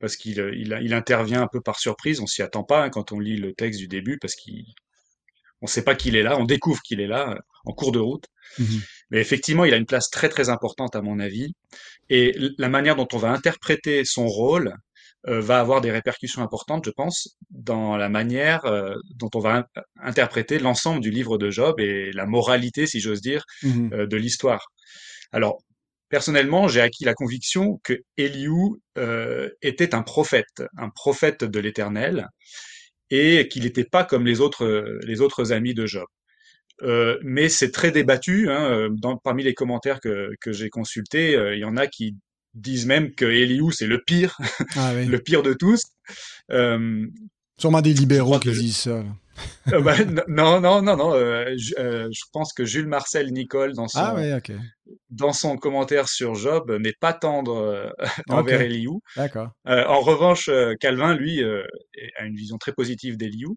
[0.00, 2.20] parce qu'il il, intervient un peu par surprise.
[2.20, 4.50] On s'y attend pas hein, quand on lit le texte du début parce qu'on
[5.62, 6.38] ne sait pas qu'il est là.
[6.38, 8.26] On découvre qu'il est là euh, en cours de route.
[8.58, 8.78] Mmh
[9.10, 11.52] Mais effectivement, il a une place très très importante à mon avis.
[12.08, 14.74] Et la manière dont on va interpréter son rôle euh,
[15.24, 19.66] va avoir des répercussions importantes, je pense, dans la manière euh, dont on va
[20.02, 24.16] interpréter l'ensemble du livre de Job et la moralité, si j'ose dire, mmh euh, de
[24.16, 24.66] l'histoire.
[25.32, 25.62] Alors,
[26.08, 28.80] personnellement, j'ai acquis la conviction que Eliou
[29.62, 32.26] était un prophète, un prophète de l'Éternel,
[33.10, 36.06] et qu'il n'était pas comme les autres, les autres amis de Job.
[37.22, 38.50] mais c'est très débattu.
[38.50, 42.16] Hein, dans, parmi les commentaires que, que j'ai consultés, il y en a qui
[42.54, 44.38] disent même que Eliou c'est le pire,
[44.76, 45.82] ah le pire de tous.
[46.50, 47.06] Euh,
[47.58, 49.04] Sûrement des libéraux qui disent ça.
[49.72, 49.96] Euh, bah,
[50.28, 51.14] non, non, non, non.
[51.14, 54.40] Euh, je, pense que Jules Marcel Nicole, dans son, ah
[55.10, 57.94] dans son commentaire sur Job, n'est pas tendre
[58.28, 59.02] envers Eliou.
[59.16, 59.50] D'accord.
[59.64, 63.56] en revanche, Calvin, lui, a une vision très positive d'Eliou.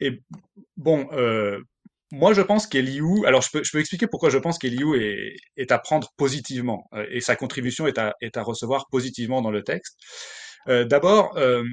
[0.00, 0.22] et
[0.76, 1.08] bon,
[2.12, 5.36] moi, je pense qu'Eliou, alors je peux, je peux expliquer pourquoi je pense qu'Eliou est,
[5.56, 9.50] est à prendre positivement euh, et sa contribution est à, est à recevoir positivement dans
[9.50, 9.96] le texte.
[10.68, 11.64] Euh, D'abord, euh,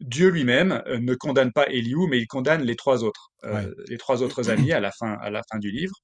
[0.00, 3.98] Dieu lui-même euh, ne condamne pas Eliou, mais il condamne les trois autres, euh, les
[3.98, 5.94] trois autres amis à la fin, à la fin du livre.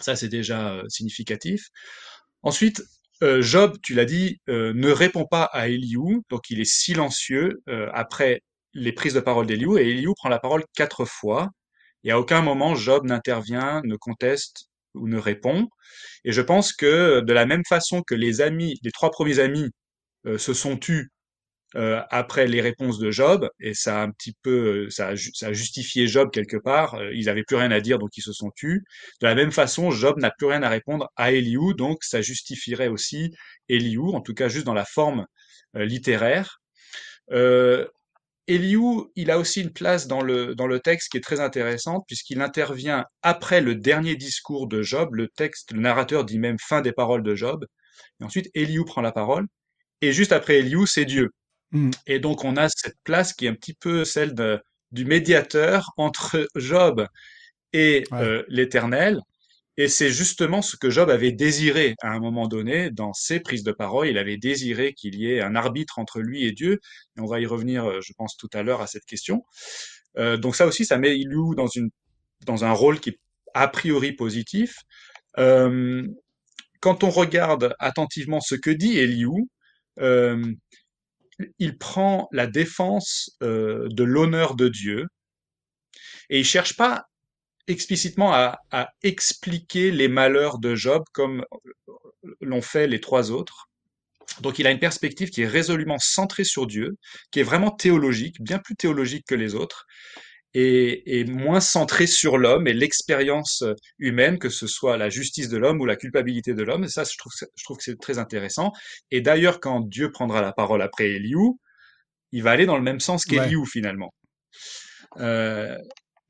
[0.00, 1.62] Ça, c'est déjà significatif.
[2.42, 2.82] Ensuite,
[3.40, 7.60] Job, tu l'as dit, ne répond pas à Eliou, donc il est silencieux
[7.92, 8.42] après
[8.74, 11.48] les prises de parole d'Eliou, et Eliou prend la parole quatre fois.
[12.04, 15.68] Et à aucun moment Job n'intervient, ne conteste ou ne répond.
[16.24, 19.70] Et je pense que de la même façon que les amis, les trois premiers amis
[20.26, 21.10] euh, se sont tus
[21.76, 25.52] euh, après les réponses de Job, et ça a un petit peu, euh, ça a,
[25.52, 26.98] justifié Job quelque part.
[27.12, 28.84] ils n'avaient plus rien à dire, donc ils se sont tus.
[29.20, 32.88] De la même façon, Job n'a plus rien à répondre à Eliou, donc ça justifierait
[32.88, 33.32] aussi
[33.68, 35.26] Eliou, en tout cas juste dans la forme
[35.74, 36.60] littéraire.
[38.48, 42.04] Eliou, il a aussi une place dans le, dans le texte qui est très intéressante
[42.06, 45.14] puisqu'il intervient après le dernier discours de Job.
[45.14, 47.66] Le texte, le narrateur dit même fin des paroles de Job.
[48.20, 49.46] Et ensuite, Eliou prend la parole.
[50.00, 51.30] Et juste après Eliou, c'est Dieu.
[51.72, 51.90] Mm.
[52.06, 54.60] Et donc, on a cette place qui est un petit peu celle de,
[54.92, 57.06] du médiateur entre Job
[57.72, 59.20] et euh, l'Éternel.
[59.80, 63.62] Et c'est justement ce que Job avait désiré à un moment donné dans ses prises
[63.62, 64.08] de parole.
[64.08, 66.80] Il avait désiré qu'il y ait un arbitre entre lui et Dieu.
[67.16, 69.44] Et on va y revenir, euh, je pense, tout à l'heure à cette question.
[70.18, 73.18] Euh, donc ça aussi, ça met Eliou dans, un rôle qui est
[73.54, 74.74] a priori positif.
[75.38, 76.04] Euh,
[76.80, 79.48] quand on regarde attentivement ce que dit Eliou,
[81.60, 85.06] il prend la défense de l'honneur de Dieu
[86.30, 87.07] et il cherche pas
[87.68, 88.58] explicitement à,
[89.02, 91.44] expliquer les malheurs de Job comme
[92.40, 93.68] l'ont fait les trois autres.
[94.40, 96.96] Donc il a une perspective qui est résolument centrée sur Dieu,
[97.30, 99.86] qui est vraiment théologique, bien plus théologique que les autres,
[100.54, 103.62] et, moins centrée sur l'homme et l'expérience
[103.98, 106.84] humaine, que ce soit la justice de l'homme ou la culpabilité de l'homme.
[106.84, 108.72] Et ça, je trouve, je trouve que c'est très intéressant.
[109.10, 111.60] Et d'ailleurs, quand Dieu prendra la parole après Eliou,
[112.32, 114.12] il va aller dans le même sens qu'Eliou finalement.
[115.18, 115.78] Euh,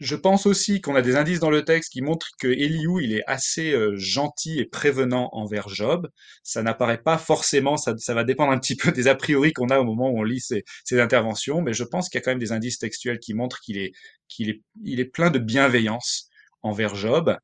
[0.01, 3.13] je pense aussi qu'on a des indices dans le texte qui montrent que Eliou, il
[3.13, 6.09] est assez euh, gentil et prévenant envers Job.
[6.45, 9.79] Ça n'apparaît pas forcément, ça, va dépendre un petit peu des a priori qu'on a
[9.79, 10.65] au moment où on lit ces,
[11.01, 13.79] interventions, mais je pense qu'il y a quand même des indices textuels qui montrent qu'il
[13.79, 13.93] est,
[14.29, 16.29] qu'il est, il est plein de bienveillance
[16.63, 17.37] envers Job.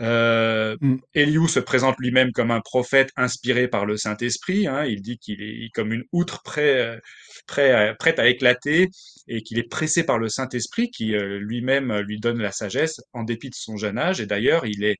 [0.00, 0.96] Euh, mm.
[1.14, 4.66] Eliou se présente lui-même comme un prophète inspiré par le Saint-Esprit.
[4.66, 4.84] Hein.
[4.84, 7.00] Il dit qu'il est comme une outre prêt,
[7.46, 8.88] prêt, prête à éclater
[9.28, 13.22] et qu'il est pressé par le Saint-Esprit qui euh, lui-même lui donne la sagesse en
[13.22, 14.20] dépit de son jeune âge.
[14.20, 14.96] Et d'ailleurs, il est,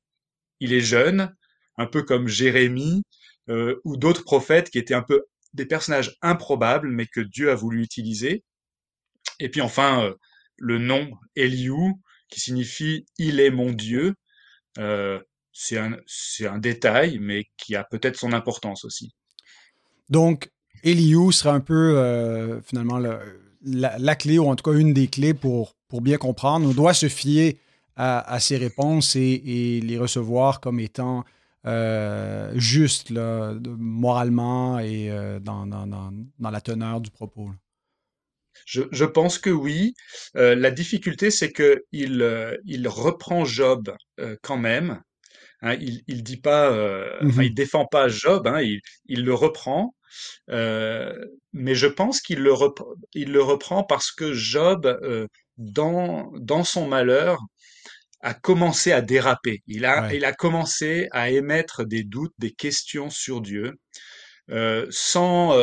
[0.60, 1.32] il est jeune,
[1.78, 3.02] un peu comme Jérémie
[3.48, 7.54] euh, ou d'autres prophètes qui étaient un peu des personnages improbables, mais que Dieu a
[7.54, 8.44] voulu utiliser.
[9.40, 10.14] Et puis enfin, euh,
[10.58, 14.14] le nom Eliou, qui signifie Il est mon Dieu, euh,
[15.52, 19.12] c'est un, détail, mais qui a peut-être son importance aussi.
[20.08, 20.50] Donc,
[20.82, 22.98] Eliou sera un peu euh, finalement
[23.62, 26.68] la, clé, ou en tout cas une des clés pour, bien comprendre.
[26.68, 27.58] On doit se fier
[27.96, 31.24] à, ces réponses et, les recevoir comme étant
[31.66, 35.10] euh, justes là, moralement et
[35.42, 37.50] dans, dans, la teneur du propos.
[38.66, 39.94] Je, je, pense que oui.
[40.36, 45.00] Euh, la difficulté, c'est que il, euh, il reprend Job euh, quand même.
[45.62, 46.72] Hein, il, il dit pas,
[47.22, 48.46] mmh il défend pas Job.
[48.46, 49.94] Hein, il, il, le reprend.
[50.48, 52.52] mais je pense qu'il le,
[53.14, 54.98] il le reprend parce que Job,
[55.58, 57.38] dans, dans son malheur,
[58.20, 59.62] a commencé à déraper.
[59.66, 63.74] Il a, il a commencé à émettre des doutes, des questions sur Dieu,
[64.90, 65.56] sans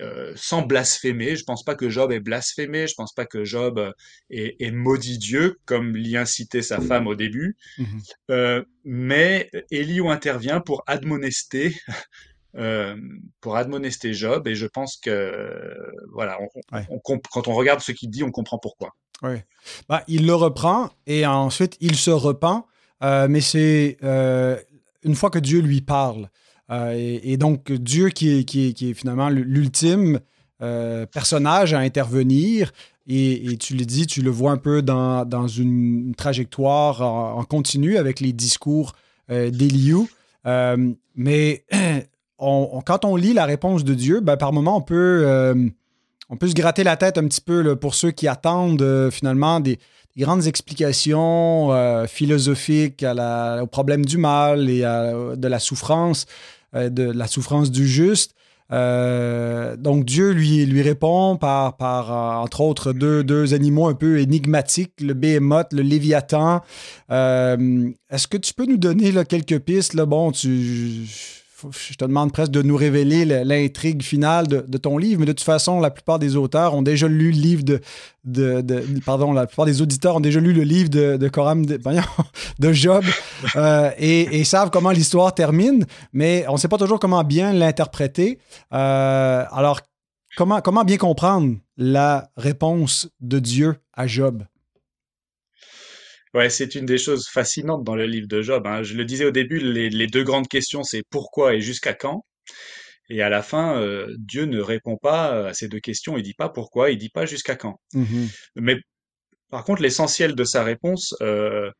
[0.00, 1.36] euh, sans blasphémer.
[1.36, 2.88] Je pense pas que Job ait blasphémé.
[2.88, 3.92] Je pense pas que Job euh,
[4.28, 7.56] ait, maudit Dieu comme l'y incitait sa femme au début.
[7.78, 7.84] Mmh
[8.30, 11.76] euh, mais Eliou intervient pour admonester.
[13.40, 15.76] pour admonester Job et je pense que
[16.12, 16.38] voilà
[16.88, 18.94] on, quand on regarde ce qu'il dit on comprend pourquoi.
[19.88, 22.64] Bah, il le reprend et ensuite il se repent
[23.00, 26.30] mais c'est une fois que Dieu lui parle
[26.70, 30.20] euh, et, donc, Dieu qui est, finalement l'ultime
[30.62, 32.72] euh, personnage à intervenir,
[33.06, 38.20] et, tu le dis, tu le vois un peu dans, une trajectoire en, continu avec
[38.20, 38.94] les discours
[39.30, 40.08] euh, d'Eliou.
[41.14, 41.64] mais
[42.38, 45.72] quand on lit la réponse de Dieu, ben, par moment, on peut,
[46.34, 49.78] on peut se gratter la tête un petit peu pour ceux qui attendent finalement des,
[50.18, 51.70] grandes explications
[52.06, 56.26] philosophiques à au problème du mal et de la souffrance.
[56.74, 58.34] Euh, de la souffrance du juste.
[58.72, 65.14] Euh, donc Dieu lui, répond par, euh, entre autres, deux, animaux un peu énigmatiques, le
[65.14, 66.62] béhémoth, le léviathan.
[67.10, 69.94] Est-ce que tu peux nous donner quelques pistes?
[69.96, 71.06] Bon, tu,
[71.70, 75.44] je te demande presque de nous révéler l'intrigue finale de, ton livre, mais de toute
[75.44, 77.80] façon, la plupart des auteurs ont déjà lu le livre de,
[78.24, 81.80] de, pardon, la plupart des auditeurs ont déjà lu le livre de, Coram de,
[82.58, 83.04] de Job
[83.56, 88.38] euh, et, savent comment l'histoire termine, mais on ne sait pas toujours comment bien l'interpréter.
[88.72, 89.80] Euh, alors,
[90.36, 94.44] comment, comment bien comprendre la réponse de Dieu à Job?
[96.34, 98.66] Ouais, c'est une des choses fascinantes dans le livre de Job.
[98.66, 98.82] Hein.
[98.82, 102.24] Je le disais au début, les, deux grandes questions, c'est pourquoi et jusqu'à quand?
[103.08, 106.16] Et à la fin, euh, Dieu ne répond pas à ces deux questions.
[106.16, 107.78] Il dit pas pourquoi, il dit pas jusqu'à quand.
[107.92, 108.80] Mmh Mais
[109.50, 111.70] par contre, l'essentiel de sa réponse euh,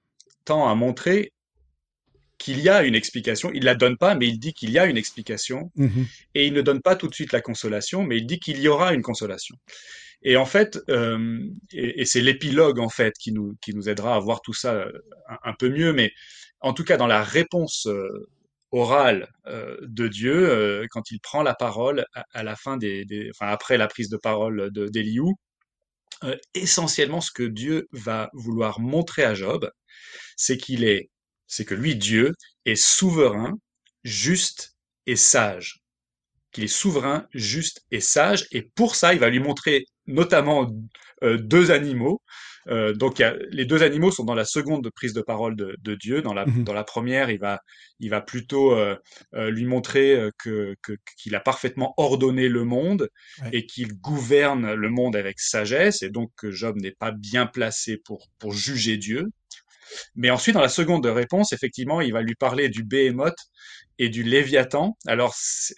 [0.44, 1.32] tend à montrer
[2.38, 3.50] qu'il y a une explication.
[3.54, 5.72] Il la donne pas, mais il dit qu'il y a une explication.
[5.76, 6.06] Mhm.
[6.34, 8.68] Et il ne donne pas tout de suite la consolation, mais il dit qu'il y
[8.68, 9.56] aura une consolation.
[10.24, 14.20] Et en fait, euh, et, c'est l'épilogue en fait qui nous qui nous aidera à
[14.20, 14.92] voir tout ça euh,
[15.44, 15.92] un, peu mieux.
[15.92, 16.12] Mais
[16.60, 18.08] en tout cas, dans la réponse euh,
[18.72, 23.86] orale de Dieu, quand il prend la parole à, la fin des, enfin après la
[23.86, 25.34] prise de parole de d'Eliou,
[26.54, 29.70] essentiellement ce que Dieu va vouloir montrer à Job,
[30.36, 31.10] c'est qu'il est,
[31.46, 32.32] c'est que lui Dieu
[32.64, 33.54] est souverain,
[34.04, 34.74] juste
[35.06, 35.84] et sage
[36.54, 40.70] qu'il est souverain, juste et sage, et pour ça, il va lui montrer notamment
[41.22, 42.20] euh, deux animaux.
[42.68, 45.94] Euh, donc, a- les deux animaux sont dans la seconde prise de parole de, de
[45.94, 46.22] Dieu.
[46.22, 46.64] Dans la, Mhm.
[46.64, 47.60] dans la première, il va,
[48.00, 48.96] il va plutôt euh,
[49.34, 53.08] euh, lui montrer euh, que, que- qu'il a parfaitement ordonné le monde
[53.42, 53.50] Ouais.
[53.52, 57.98] et qu'il gouverne le monde avec sagesse, et donc que Job n'est pas bien placé
[57.98, 59.26] pour, pour juger Dieu.
[60.16, 63.36] Mais ensuite, dans la seconde réponse, effectivement, il va lui parler du Béhémoth
[63.98, 64.96] et du Léviathan.
[65.06, 65.76] Alors, c'est-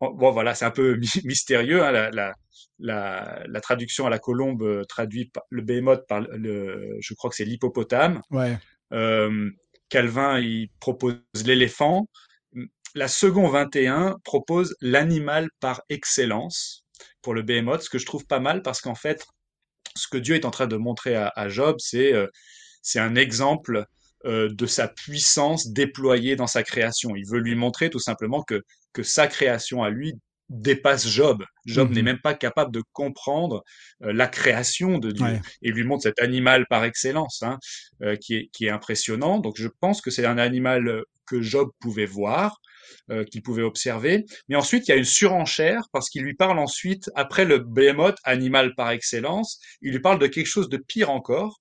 [0.00, 1.82] bon, voilà, c'est un peu my- mystérieux.
[1.84, 2.34] hein, la, la,
[2.78, 7.36] la, la traduction à la colombe euh, traduit le Béhémoth par le, je crois que
[7.36, 8.20] c'est l'hippopotame.
[8.30, 8.58] Ouais.
[8.92, 9.50] Euh,
[9.88, 12.08] Calvin, il propose l'éléphant.
[12.94, 16.84] La seconde 21 propose l'animal par excellence
[17.22, 19.24] pour le Béhémoth, ce que je trouve pas mal parce qu'en fait,
[19.96, 22.26] ce que Dieu est en train de montrer à, à Job, c'est euh,
[22.82, 23.86] c'est un exemple
[24.26, 27.16] euh, de sa puissance déployée dans sa création.
[27.16, 30.14] Il veut lui montrer tout simplement que, que sa création à lui
[30.48, 31.44] dépasse Job.
[31.66, 31.94] Job Mhm.
[31.94, 33.64] n'est même pas capable de comprendre
[34.02, 35.24] euh, la création de Dieu.
[35.24, 35.40] Ouais.
[35.62, 37.58] Et lui montre cet animal par excellence, hein,
[38.02, 39.38] euh, qui, est, qui est impressionnant.
[39.38, 42.60] Donc je pense que c'est un animal euh, que Job pouvait voir,
[43.10, 44.24] euh, qu'il pouvait observer.
[44.48, 48.16] Mais ensuite, il y a une surenchère parce qu'il lui parle ensuite, après le behemoth,
[48.24, 51.60] animal par excellence, il lui parle de quelque chose de pire encore,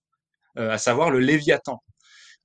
[0.58, 1.82] euh, à savoir le Léviathan.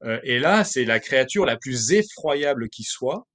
[0.04, 3.26] Euh, et là, c'est la créature la plus effroyable qui soit.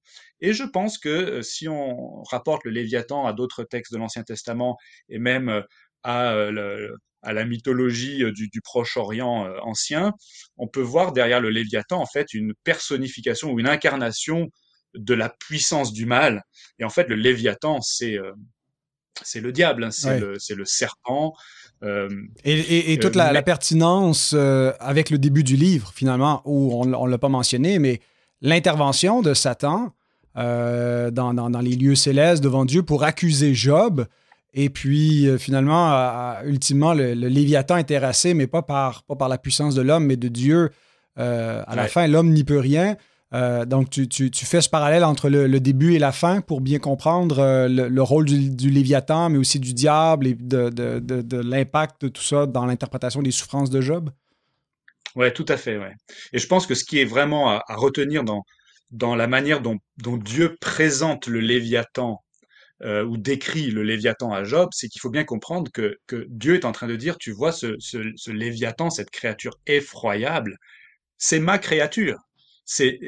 [0.41, 4.23] Et je pense que euh, si on rapporte le Léviathan à d'autres textes de l'Ancien
[4.23, 4.77] Testament
[5.09, 5.61] et même euh,
[6.03, 10.11] à, euh, le- à la mythologie du, du Proche-Orient ancien,
[10.57, 14.49] on peut voir derrière le Léviathan en fait une personnification ou une incarnation
[14.93, 16.43] de la puissance du mal.
[16.79, 18.17] Et en fait, le Léviathan, c'est
[19.21, 20.55] c'est le diable, hein, c'est Ouais.
[20.55, 21.33] le serpent.
[21.83, 22.09] euh,
[22.43, 25.91] Et, et- et Euh, toute la, mais- la pertinence euh, avec le début du livre,
[25.93, 27.99] finalement, où on ne l'a pas mentionné, mais
[28.43, 29.91] l'intervention de Satan
[30.37, 34.05] euh, dans, dans- dans les lieux célestes devant Dieu pour accuser Job.
[34.53, 39.01] Et puis, euh, finalement, à- à- ultimement, le, le Léviathan est terrassé, mais pas par,
[39.03, 40.69] pas par la puissance de l'homme, mais de Dieu.
[41.17, 42.95] Euh, à la fin, l'homme n'y peut rien.
[43.65, 46.61] Donc, tu, tu- tu fais ce parallèle entre le, le début et la fin pour
[46.61, 50.99] bien comprendre le, le rôle du, du Léviathan, mais aussi du diable et de, de-
[50.99, 54.11] de- de l'impact de tout ça dans l'interprétation des souffrances de Job.
[55.15, 55.93] Ouais, tout à fait, ouais.
[56.33, 58.43] Et je pense que ce qui est vraiment à, retenir dans,
[58.91, 62.23] dans la manière dont, Dieu présente le Léviathan
[62.83, 66.55] euh, ou décrit le Léviathan à Job, c'est qu'il faut bien comprendre que, que Dieu
[66.55, 70.57] est en train de dire, tu vois, ce, ce Léviathan, cette créature effroyable,
[71.17, 72.19] c'est ma créature.
[72.65, 72.99] C'est,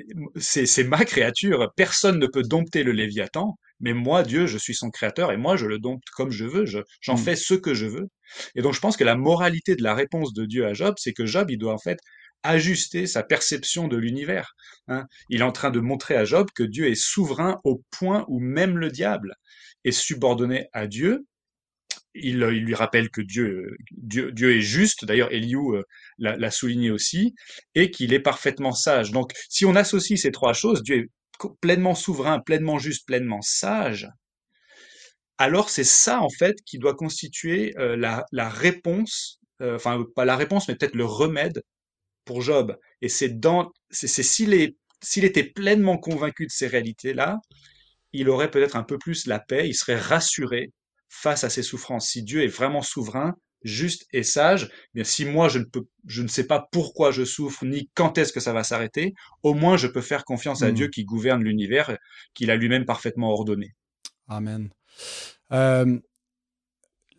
[0.85, 1.71] ma créature.
[1.75, 5.55] Personne ne peut dompter le Léviathan, mais moi, Dieu, je suis son créateur et moi,
[5.57, 6.65] je le dompte comme je veux.
[6.65, 7.17] Je, j'en Mm.
[7.17, 8.07] fais ce que je veux.
[8.55, 11.13] Et donc, je pense que la moralité de la réponse de Dieu à Job, c'est
[11.13, 11.99] que Job, il doit en fait
[12.43, 14.53] ajuster sa perception de l'univers.
[14.87, 15.05] hein.
[15.29, 18.39] Il est en train de montrer à Job que Dieu est souverain au point où
[18.39, 19.35] même le diable
[19.83, 21.25] est subordonné à Dieu.
[22.15, 25.05] Il, il lui rappelle que Dieu, Dieu, Dieu est juste.
[25.05, 25.83] D'ailleurs, Eliou euh,
[26.17, 27.35] l'a, souligné aussi,
[27.75, 29.11] et qu'il est parfaitement sage.
[29.11, 31.09] Donc, si on associe ces trois choses, Dieu est
[31.61, 34.09] pleinement souverain, pleinement juste, pleinement sage.
[35.37, 40.23] Alors, c'est ça en fait qui doit constituer euh, la, la réponse, euh, enfin pas
[40.25, 41.61] la réponse, mais peut-être le remède
[42.23, 42.77] pour Job.
[43.01, 47.37] Et c'est dans, c'est, c'est s'il est, s'il était pleinement convaincu de ces réalités-là,
[48.13, 50.71] il aurait peut-être un peu plus la paix, il serait rassuré
[51.09, 52.07] face à ses souffrances.
[52.09, 55.85] Si Dieu est vraiment souverain, juste et sage, eh bien si moi je ne peux,
[56.05, 59.53] je ne sais pas pourquoi je souffre ni quand est-ce que ça va s'arrêter, au
[59.55, 60.73] moins je peux faire confiance à Mm.
[60.75, 61.97] Dieu qui gouverne l'univers,
[62.35, 63.73] qu'il a lui-même parfaitement ordonné.
[64.27, 64.69] Amen.
[65.51, 65.99] Euh,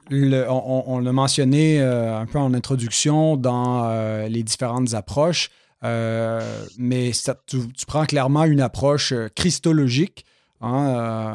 [0.09, 5.51] le- on l'a mentionné euh, un peu en introduction dans euh, les différentes approches,
[5.83, 6.41] euh,
[6.79, 10.25] mais ça- tu, tu prends clairement une approche christologique.
[10.61, 11.33] Hein, euh,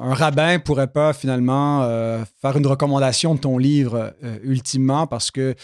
[0.00, 5.06] un, un rabbin pourrait pas finalement euh, faire une recommandation de ton livre euh, ultimement
[5.06, 5.54] parce que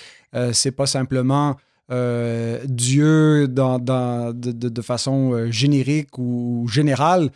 [0.53, 1.57] c'est pas simplement
[1.91, 7.29] Dieu de, façon générique ou générale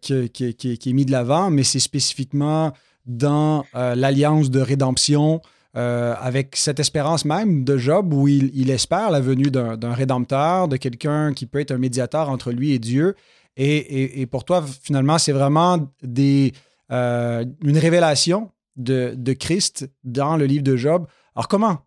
[0.00, 2.72] qui, est mis de l'avant, mais c'est spécifiquement
[3.04, 5.40] dans l'alliance de rédemption
[5.74, 11.32] avec cette espérance même de Job où il, espère la venue d'un rédempteur, de quelqu'un
[11.32, 13.16] qui peut être un médiateur entre lui et Dieu.
[13.56, 16.52] Et, pour toi, finalement, c'est vraiment des,
[16.90, 21.06] une révélation de, Christ dans le livre de Job.
[21.34, 21.86] Alors comment,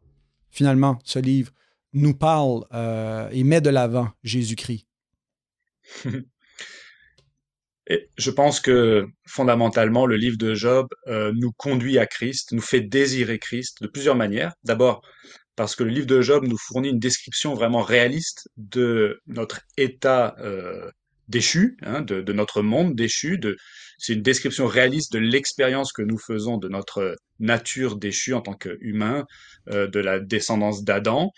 [0.49, 1.51] finalement, ce livre
[1.93, 2.65] nous parle
[3.31, 4.87] et met de l'avant Jésus-Christ?
[8.17, 12.81] je pense que fondamentalement, le livre de Job euh, nous conduit à Christ, nous fait
[12.81, 14.53] désirer Christ de plusieurs manières.
[14.63, 15.01] D'abord,
[15.55, 20.35] parce que le livre de Job nous fournit une description vraiment réaliste de notre état
[20.39, 20.89] euh,
[21.29, 23.39] déchu, hein, de, notre monde déchu.
[23.97, 28.55] c'est une description réaliste de l'expérience que nous faisons de notre nature déchue en tant
[28.55, 29.25] qu'humain,
[29.69, 31.31] euh, de la descendance d'Adam.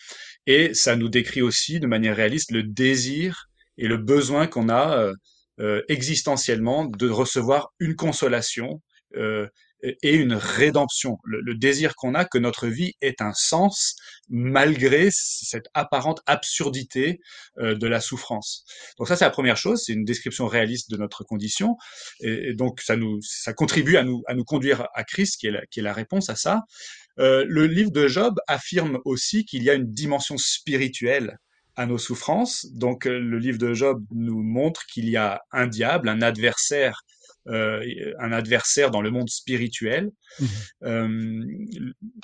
[0.47, 5.11] Et ça nous décrit aussi de manière réaliste le désir et le besoin qu'on a
[5.59, 8.81] euh, existentiellement de recevoir une consolation
[9.15, 9.47] euh,
[9.83, 11.17] et une rédemption.
[11.23, 13.95] Le, désir qu'on a que notre vie ait un sens
[14.29, 17.19] malgré cette apparente absurdité
[17.59, 18.65] euh, de la souffrance.
[18.97, 19.83] Donc ça, c'est la première chose.
[19.85, 21.75] C'est une description réaliste de notre condition.
[22.21, 25.51] Et, donc ça nous, ça contribue à nous, à nous conduire à Christ, qui est
[25.51, 26.61] la, qui est la réponse à ça.
[27.17, 31.37] le livre de Job affirme aussi qu'il y a une dimension spirituelle
[31.75, 32.67] à nos souffrances.
[32.73, 37.01] Donc euh, le livre de Job nous montre qu'il y a un diable, un adversaire,
[37.01, 40.09] euh, un adversaire dans le monde spirituel.
[40.39, 40.45] Mmh.
[40.83, 41.45] Euh,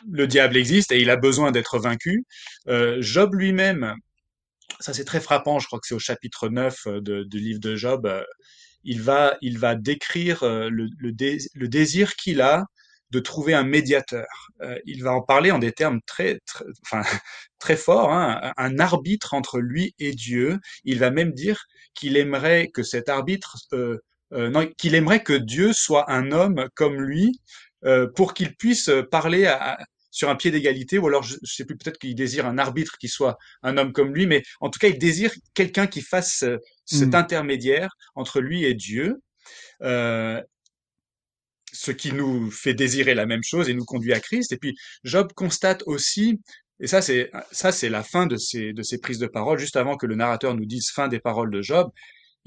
[0.09, 2.26] le diable existe et il a besoin d'être vaincu.
[2.99, 3.95] Job lui-même,
[4.80, 8.09] ça c'est très frappant, je crois que c'est au chapitre 9 du livre de Job,
[8.84, 12.65] il va, il va décrire le, le désir qu'il a
[13.11, 14.28] de trouver un médiateur.
[14.61, 17.01] Euh, il va en parler en des termes très, très, enfin,
[17.59, 20.59] très forts, hein, un arbitre entre lui et Dieu.
[20.84, 23.99] Il va même dire qu'il aimerait que cet arbitre, euh,
[24.34, 27.39] euh, non, qu'il aimerait que Dieu soit un homme comme lui,
[27.86, 29.78] euh, pour qu'il puisse parler à,
[30.11, 32.97] sur un pied d'égalité, ou alors je, je sais plus, peut-être qu'il désire un arbitre
[32.97, 36.43] qui soit un homme comme lui, mais en tout cas, il désire quelqu'un qui fasse
[36.86, 37.15] cet mmh.
[37.15, 39.21] intermédiaire entre lui et Dieu.
[39.82, 40.41] Euh,
[41.73, 44.51] ce qui nous fait désirer la même chose et nous conduit à Christ.
[44.51, 46.41] Et puis Job constate aussi,
[46.80, 49.75] et ça c'est ça c'est la fin de ces de ces prises de parole, juste
[49.75, 51.91] avant que le narrateur nous dise fin des paroles de Job,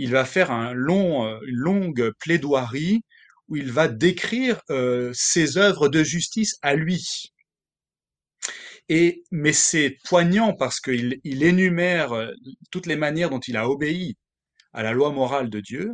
[0.00, 3.02] il va faire un long euh, une longue plaidoirie
[3.48, 7.32] où il va décrire euh, ses œuvres de justice à lui.
[8.88, 12.32] Et mais c'est poignant parce qu'il il énumère euh,
[12.70, 14.16] toutes les manières dont il a obéi
[14.72, 15.92] à la loi morale de Dieu,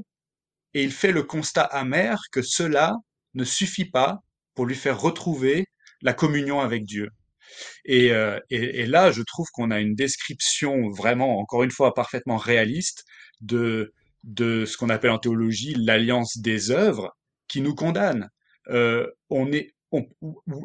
[0.75, 2.95] et il fait le constat amer que cela
[3.35, 4.21] ne suffit pas
[4.55, 5.67] pour lui faire retrouver
[6.03, 7.09] la communion avec Dieu.
[7.87, 8.09] Et,
[8.87, 13.05] là, je trouve qu'on a une description vraiment, encore une fois, parfaitement réaliste
[13.41, 13.93] de,
[14.25, 17.17] de ce qu'on appelle en théologie l'alliance des œuvres
[17.49, 18.29] qui nous condamne.
[18.69, 19.73] Euh, on est,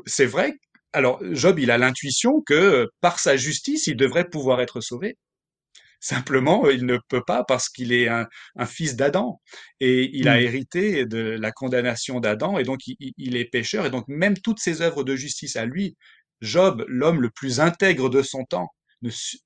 [0.06, 0.54] c'est vrai.
[0.94, 5.18] Alors, Job, il a l'intuition que par sa justice, il devrait pouvoir être sauvé.
[6.04, 8.28] Simplement, il ne peut pas parce qu'il est un,
[8.66, 9.40] fils d'Adam
[9.80, 10.42] et il a mmh.
[10.42, 14.82] hérité de la condamnation d'Adam et donc il, est pécheur et donc même toutes ses
[14.82, 15.96] œuvres de justice à lui,
[16.42, 18.70] Job, l'homme le plus intègre de son temps,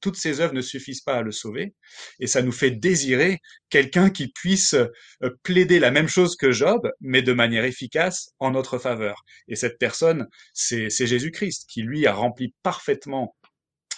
[0.01, 1.74] toutes ses œuvres ne suffisent pas à le sauver
[2.20, 3.39] et ça nous fait désirer
[3.70, 8.51] quelqu'un qui puisse euh, plaider la même chose que Job mais de manière efficace en
[8.51, 9.24] notre faveur.
[9.47, 13.36] Et cette personne, c'est Jésus-Christ qui lui a rempli parfaitement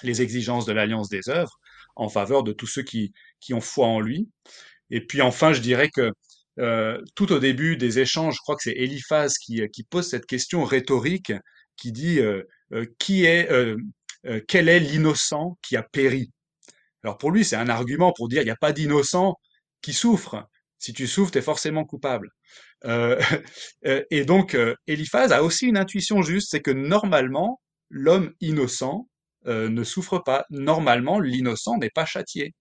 [0.03, 1.59] les exigences de l'alliance des œuvres
[1.95, 3.11] en faveur de tous ceux qui,
[3.51, 4.29] ont foi en lui.
[4.91, 6.11] Et puis enfin, je dirais que
[6.59, 10.25] euh, tout au début des échanges, je crois que c'est Eliphaz qui, qui, pose cette
[10.25, 11.33] question rhétorique
[11.75, 12.43] qui dit euh,
[12.73, 13.49] euh, qui est,
[14.47, 16.31] quel est l'innocent qui a péri?
[17.03, 19.35] Alors pour lui, c'est un argument pour dire il n'y a pas d'innocent
[19.81, 20.43] qui souffre.
[20.79, 22.29] Si tu souffres, tu es forcément coupable.
[23.83, 24.57] et donc,
[24.87, 27.59] Eliphaz a aussi une intuition juste, c'est que normalement,
[27.89, 29.07] l'homme innocent
[29.47, 30.45] euh, ne souffre pas.
[30.49, 32.53] Normalement, l'innocent n'est pas châtié.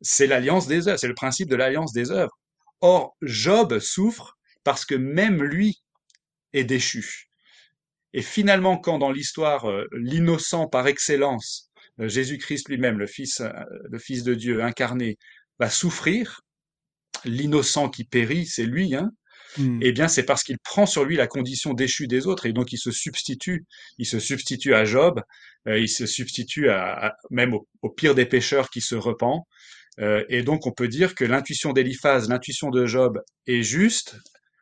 [0.00, 2.38] C'est l'alliance des œuvres, c'est le principe de l'alliance des œuvres.
[2.80, 5.82] Or, Job souffre parce que même lui
[6.52, 7.27] est déchu.
[8.14, 13.42] Et finalement, quand dans l'histoire, euh, l'innocent par excellence, euh, Jésus-Christ lui-même, le fils,
[13.90, 15.18] le fils de Dieu incarné,
[15.58, 16.40] va souffrir,
[17.24, 19.10] l'innocent qui périt, c'est lui, hein,
[19.56, 19.80] Mmh.
[19.82, 22.72] eh bien c'est parce qu'il prend sur lui la condition déchue des autres et donc
[22.72, 23.64] il se substitue,
[23.96, 25.22] il se substitue à Job,
[25.66, 29.44] euh, il se substitue à, même au, pire des pécheurs qui se repent.
[30.00, 34.16] Euh, et donc on peut dire que l'intuition d'Éliphaz, l'intuition de Job est juste.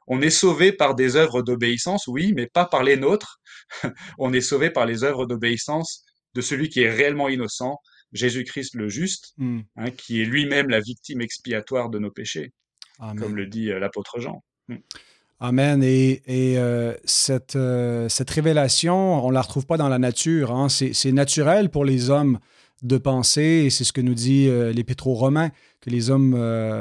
[0.07, 3.40] On est sauvé par des œuvres d'obéissance, oui, mais pas par les nôtres.
[4.18, 6.04] on est sauvé par les œuvres d'obéissance
[6.34, 7.78] de celui qui est réellement innocent,
[8.12, 9.61] Jésus-Christ le juste, mmh.
[9.76, 12.52] hein, qui est lui-même la victime expiatoire de nos péchés,
[12.98, 14.42] comme le dit euh, l'apôtre Jean.
[14.68, 14.76] Mm.
[15.38, 15.82] Amen.
[15.82, 16.22] Et,
[17.04, 17.59] cette,
[18.09, 20.50] cette révélation, on ne la retrouve pas dans la nature.
[20.50, 20.68] Hein.
[20.70, 22.38] C'est naturel pour les hommes
[22.83, 25.51] de penser, et c'est ce que nous dit l'Épître aux Romains,
[25.81, 26.35] que les hommes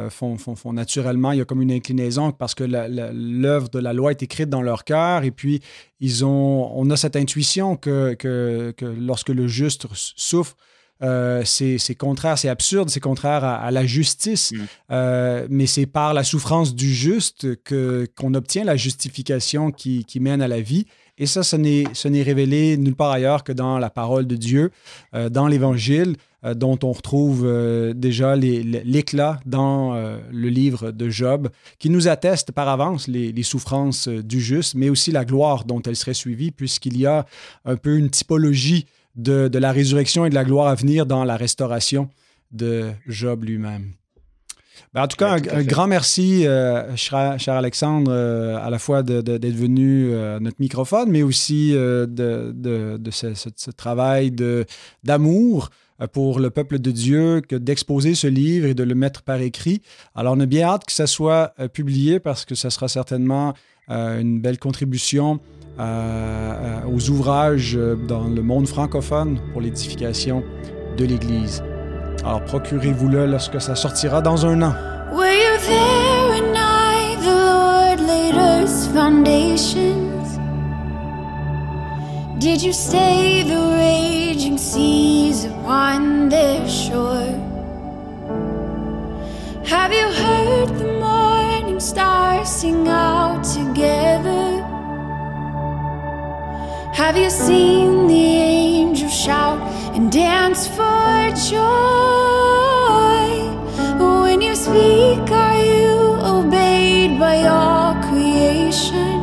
[0.09, 1.31] font, font, font, naturellement.
[1.31, 4.61] Il y a comme une inclinaison parce que l'œuvre de la loi est écrite dans
[4.61, 5.61] leur cœur, et puis
[6.01, 10.57] ils ont, on a cette intuition que, que, que lorsque le juste souffre,
[11.01, 14.57] euh, c'est contraire, c'est absurde, c'est contraire à, la justice, mm.
[14.91, 20.47] euh, mais c'est par la souffrance du juste qu'on obtient la justification qui, mène à
[20.47, 20.85] la vie.
[21.17, 24.71] Et ça, ce n'est révélé nulle part ailleurs que dans la parole de Dieu,
[25.13, 26.15] euh, dans l'Évangile,
[26.55, 27.51] dont on retrouve
[27.95, 31.49] déjà l'éclat dans le livre de Job,
[31.79, 35.81] qui nous atteste par avance les, les souffrances du juste, mais aussi la gloire dont
[35.81, 37.25] elle serait suivie, puisqu'il y a
[37.65, 38.85] un peu une typologie
[39.15, 42.09] de, la résurrection et de la gloire à venir dans la restauration
[42.51, 43.93] de Job lui-même.
[44.95, 49.45] Ben, en tout cas, un, grand merci, euh, cher, Alexandre, euh, à la fois d'être
[49.45, 54.31] venu euh, à notre microphone, mais aussi de, ce, travail
[55.03, 55.69] d'amour
[56.13, 59.81] pour le peuple de Dieu, que d'exposer ce livre et de le mettre par écrit.
[60.15, 63.53] Alors, on a bien hâte que ça soit publié parce que ça sera certainement
[63.89, 65.41] une belle contribution
[65.77, 67.77] aux ouvrages
[68.07, 70.41] dans le monde francophone pour l'édification
[70.97, 71.61] de l'Église.
[72.25, 74.73] Alors procurez-vous-le lorsque ça sortira dans un an.
[82.39, 87.33] Did you stay the raging seas upon their shore?
[89.65, 94.63] Have you heard the morning stars sing out together?
[96.93, 99.64] Have you seen the angels shout
[100.15, 101.65] dance for joy?
[103.99, 109.19] When you speak, are you obeyed by all creation?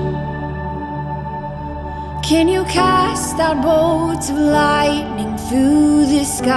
[2.22, 6.53] Can you cast out bolts of lightning through the sky?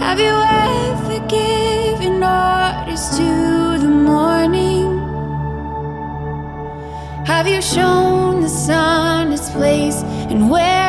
[0.00, 0.36] Have you
[0.74, 4.88] ever given orders to the morning?
[7.24, 10.87] Have you shown the sun its place and where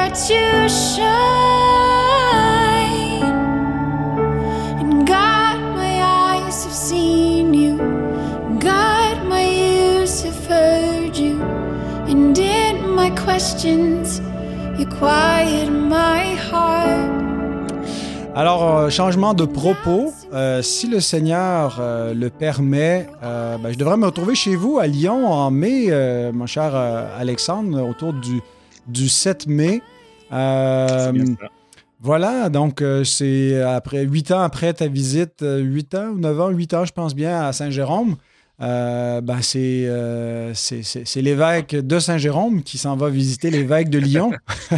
[18.35, 20.13] Alors, euh, changement de propos.
[20.33, 24.87] Euh, si le Seigneur euh, le permet, ben, je devrais me retrouver chez vous à
[24.87, 25.91] Lyon en mai,
[26.33, 28.41] mon cher Alexandre, autour du,
[28.87, 29.81] du 7 mai.
[32.01, 36.73] Voilà, donc c'est après huit ans après ta visite, huit ans ou neuf ans, huit
[36.73, 38.15] ans, je pense bien, à Saint-Jérôme.
[38.61, 44.31] Euh, ben euh, c'est, c'est, l'évêque de Saint-Jérôme qui s'en va visiter l'évêque de Lyon.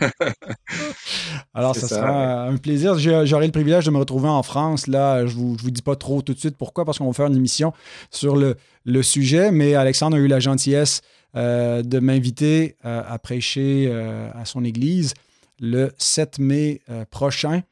[1.54, 2.96] Alors, ça, sera un plaisir.
[2.98, 4.86] J'aurai le privilège de me retrouver en France.
[4.86, 7.12] Là, je ne vous, vous dis pas trop tout de suite pourquoi, parce qu'on va
[7.12, 7.72] faire une émission
[8.10, 11.02] sur le, le sujet, mais Alexandre a eu la gentillesse
[11.36, 13.92] euh, de m'inviter à prêcher
[14.34, 15.14] à son église
[15.58, 17.62] le 7 mai prochain.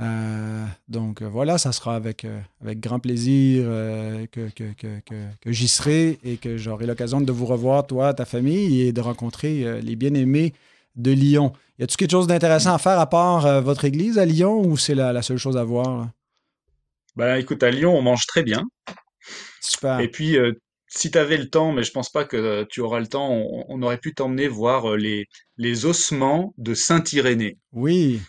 [0.00, 3.64] Euh, donc euh, voilà, ça sera avec, euh, avec grand plaisir
[4.32, 8.92] que, que, j'y serai et que j'aurai l'occasion de vous revoir, toi, ta famille, et
[8.92, 10.52] de rencontrer les bien-aimés
[10.96, 11.52] de Lyon.
[11.78, 14.94] Y a-t-il quelque chose d'intéressant à faire à part votre église à Lyon ou c'est
[14.94, 16.08] la, seule chose à voir?
[17.16, 18.64] Ben, écoute, à Lyon, on mange très bien.
[19.60, 20.00] Super.
[20.00, 20.36] Et puis,
[20.96, 23.28] si tu avais le temps, mais je pense pas que tu auras le temps,
[23.68, 25.26] on, aurait pu t'emmener voir les,
[25.56, 27.58] les ossements de Saint-Irénée.
[27.72, 28.20] Oui.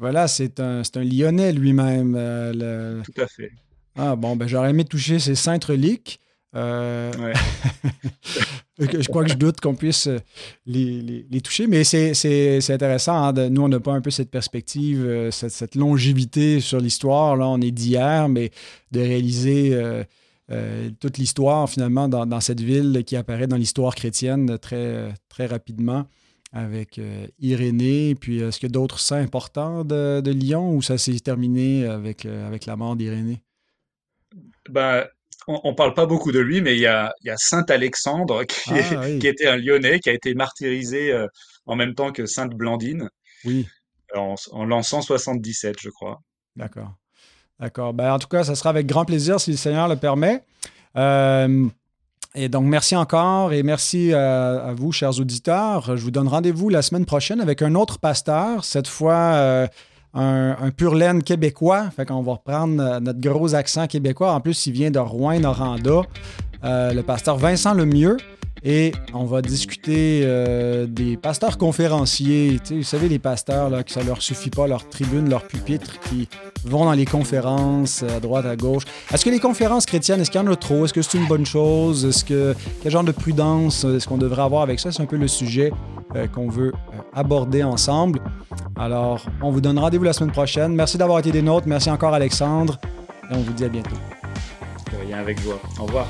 [0.00, 2.14] Voilà, c'est un, un Lyonnais lui-même.
[2.16, 3.50] Euh, Tout à fait.
[3.96, 6.20] Ah bon, ben j'aurais aimé toucher ces saintes reliques.
[6.56, 7.12] Euh,
[8.78, 10.18] je crois que je doute qu'on puisse euh,
[10.64, 13.24] les, toucher, mais c'est intéressant.
[13.24, 17.36] Hein, nous, on n'a pas un peu cette perspective, cette, longévité sur l'histoire.
[17.36, 18.50] Là, on est d'hier, mais
[18.92, 19.78] de réaliser
[21.00, 26.06] toute l'histoire, finalement, dans, dans, cette ville qui apparaît dans l'histoire chrétienne très, très rapidement
[26.52, 28.14] avec euh, Irénée.
[28.14, 32.26] Puis, est-ce qu'il y a d'autres saints importants de, Lyon ou ça s'est terminé avec,
[32.26, 33.42] euh, avec la mort d'Irénée?
[34.68, 35.06] Ben,
[35.46, 39.08] on ne parle pas beaucoup de lui, mais il y a, Saint Alexandre qui, ah,
[39.08, 41.26] était un Lyonnais, qui a été martyrisé euh,
[41.66, 43.08] en même temps que Sainte Blandine.
[43.44, 43.66] Oui.
[44.14, 46.20] En, en l'an 177, je crois.
[46.56, 46.94] D'accord.
[47.60, 47.92] D'accord.
[47.92, 50.42] Ben, en tout cas, ça sera avec grand plaisir si le Seigneur le permet.
[52.34, 55.96] Et donc, merci encore et merci à, vous, chers auditeurs.
[55.96, 59.66] Je vous donne rendez-vous la semaine prochaine avec un autre pasteur, cette fois euh,
[60.14, 61.90] un, pur laine québécois.
[61.96, 64.32] Fait qu'on va reprendre notre gros accent québécois.
[64.32, 66.02] En plus, il vient de Rouen-Noranda.
[66.62, 68.16] le pasteur Vincent Lemieux.
[68.64, 72.58] Et on va discuter euh, des pasteurs conférenciers.
[72.70, 76.28] vous savez, les pasteurs, là, que ça leur suffit pas, leur tribune, leur pupitre, qui
[76.64, 78.84] vont dans les conférences à droite, à gauche.
[79.12, 80.84] Est-ce que les conférences chrétiennes, est-ce qu'il y en a trop?
[80.84, 82.04] Est-ce que c'est une bonne chose?
[82.04, 84.92] Est-ce que quel genre de prudence est-ce qu'on devrait avoir avec ça?
[84.92, 85.72] C'est un peu le sujet
[86.16, 88.20] euh, qu'on veut euh, aborder ensemble.
[88.76, 90.74] Alors, on vous donne rendez-vous la semaine prochaine.
[90.74, 91.66] Merci d'avoir été des nôtres.
[91.66, 92.78] Merci encore, Alexandre.
[93.30, 93.96] Et on vous dit à bientôt.
[95.06, 95.60] rien avec joie.
[95.78, 96.06] Au revoir.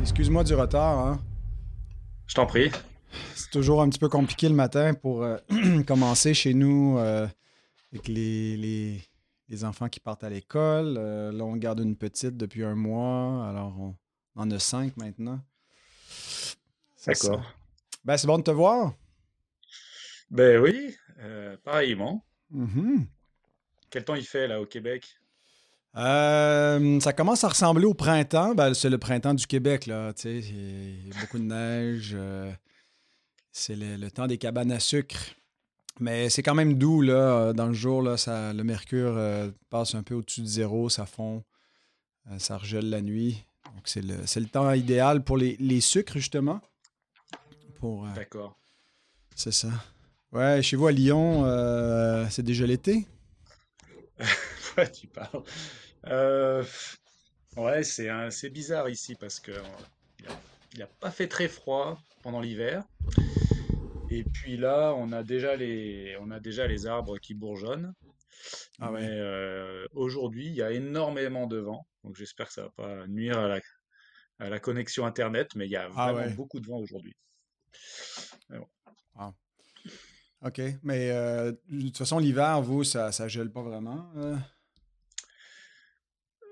[0.00, 0.98] Excuse-moi du retard.
[0.98, 1.20] Hein?
[2.26, 2.70] Je t'en prie.
[3.34, 5.36] C'est toujours un petit peu compliqué le matin pour euh,
[5.86, 7.26] commencer chez nous euh,
[7.92, 9.02] avec les, les
[9.64, 10.96] enfants qui partent à l'école.
[10.98, 13.46] Euh, là, on garde une petite depuis un mois.
[13.48, 13.94] Alors, on,
[14.36, 15.40] en a cinq maintenant.
[17.06, 17.42] D'accord.
[18.04, 18.94] Ben, c'est bon de te voir.
[20.30, 22.24] Ben oui, euh, pareillement.
[22.52, 23.06] Mm-hmm.
[23.90, 25.06] Quel temps il fait là au Québec?
[25.96, 28.54] Euh, ça commence à ressembler au printemps.
[28.54, 30.12] Ben, c'est le printemps du Québec, là.
[30.24, 32.16] Il y a beaucoup de neige.
[33.52, 35.36] c'est le, temps des cabanes à sucre.
[36.00, 37.14] Mais c'est quand même doux, là.
[37.14, 40.88] Euh, dans le jour, là, ça, le mercure euh, passe un peu au-dessus de zéro,
[40.88, 41.44] ça fond,
[42.30, 43.44] euh, ça regèle la nuit.
[43.74, 46.60] Donc, c'est le, le, temps idéal pour les, les sucres, justement.
[47.78, 48.58] Pour, D'accord.
[49.34, 49.70] C'est ça.
[50.32, 51.44] Ouais, chez vous à Lyon,
[52.30, 53.06] c'est déjà l'été?
[54.76, 55.44] ouais, tu parles.
[57.56, 59.52] ouais, c'est bizarre ici parce que
[60.72, 62.82] il n'a pas fait très froid pendant l'hiver.
[64.14, 67.92] Et puis là, on a déjà les, on a déjà les arbres qui bourgeonnent.
[68.80, 71.84] Ah Mais euh, aujourd'hui, il y a énormément de vent.
[72.04, 73.60] Donc j'espère que ça ne va pas nuire à la,
[74.38, 75.56] à la, connexion Internet.
[75.56, 77.16] Mais il y a ah vraiment beaucoup de vent aujourd'hui.
[79.16, 79.32] Ah.
[80.42, 80.60] OK.
[80.84, 84.12] Mais euh, de toute façon, l'hiver, vous, ça ne gèle pas vraiment?
[84.16, 84.36] Euh?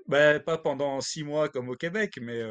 [0.08, 2.42] Ben, pas pendant six mois comme au Québec, mais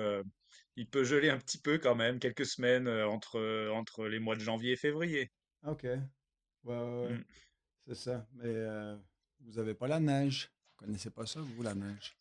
[0.76, 4.20] il peut geler un petit peu quand même, quelques semaines euh, entre, euh, entre les
[4.20, 5.32] mois de janvier et février.
[5.66, 5.84] Ok.
[5.84, 6.00] Ouais,
[6.66, 7.24] ouais, mm.
[7.88, 8.28] C'est ça.
[8.34, 8.96] Mais euh,
[9.42, 10.50] vous n'avez pas la neige.
[10.72, 12.18] Vous connaissez pas ça, vous, la neige?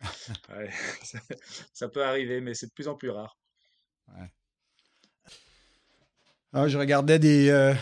[0.48, 0.70] ouais,
[1.72, 3.36] ça, peut arriver, mais c'est de plus en plus rare.
[4.08, 4.32] Ouais.
[6.52, 7.74] Ah, je regardais des,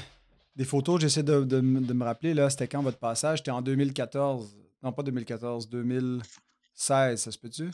[0.55, 3.39] des photos, j'essaie de, de, me rappeler, là, c'était quand votre passage?
[3.39, 4.57] C'était en 2014.
[4.83, 7.71] Non, pas 2014, 2016, ça se peut-tu?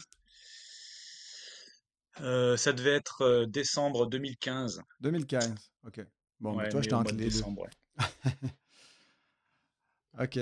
[2.20, 4.80] Euh, ça devait être euh, décembre 2015.
[5.00, 5.54] 2015,
[5.86, 6.06] ok.
[6.40, 7.66] Bon, toi, je entre les décembre,
[10.20, 10.38] ok.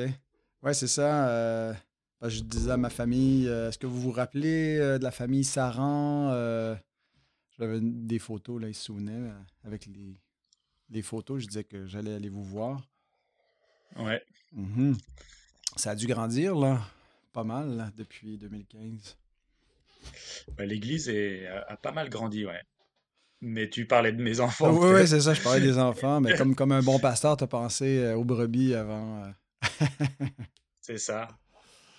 [0.63, 1.29] Ouais, c'est ça.
[1.29, 1.75] Euh,
[2.23, 6.31] je disais à ma famille, est-ce que vous vous rappelez de la famille Saran?
[7.59, 9.31] J'avais des photos, là, ils se souvenaient
[9.63, 10.17] avec les,
[10.91, 11.43] les photos.
[11.43, 12.83] Je disais que j'allais aller vous voir.
[13.97, 14.25] Ouais.
[14.53, 14.97] Mhm.
[15.77, 16.81] Ça a dû grandir, là,
[17.33, 19.17] pas mal, depuis 2015.
[20.59, 21.11] L'église
[21.69, 22.61] a, pas mal grandi, ouais.
[23.41, 24.73] Mais tu parlais de mes enfants.
[24.73, 27.47] oui, c'est ça, je parlais des enfants, mais comme, comme un bon pasteur, tu as
[27.47, 29.23] pensé euh, aux brebis avant.
[29.25, 29.87] Euh.
[30.81, 31.29] c'est ça.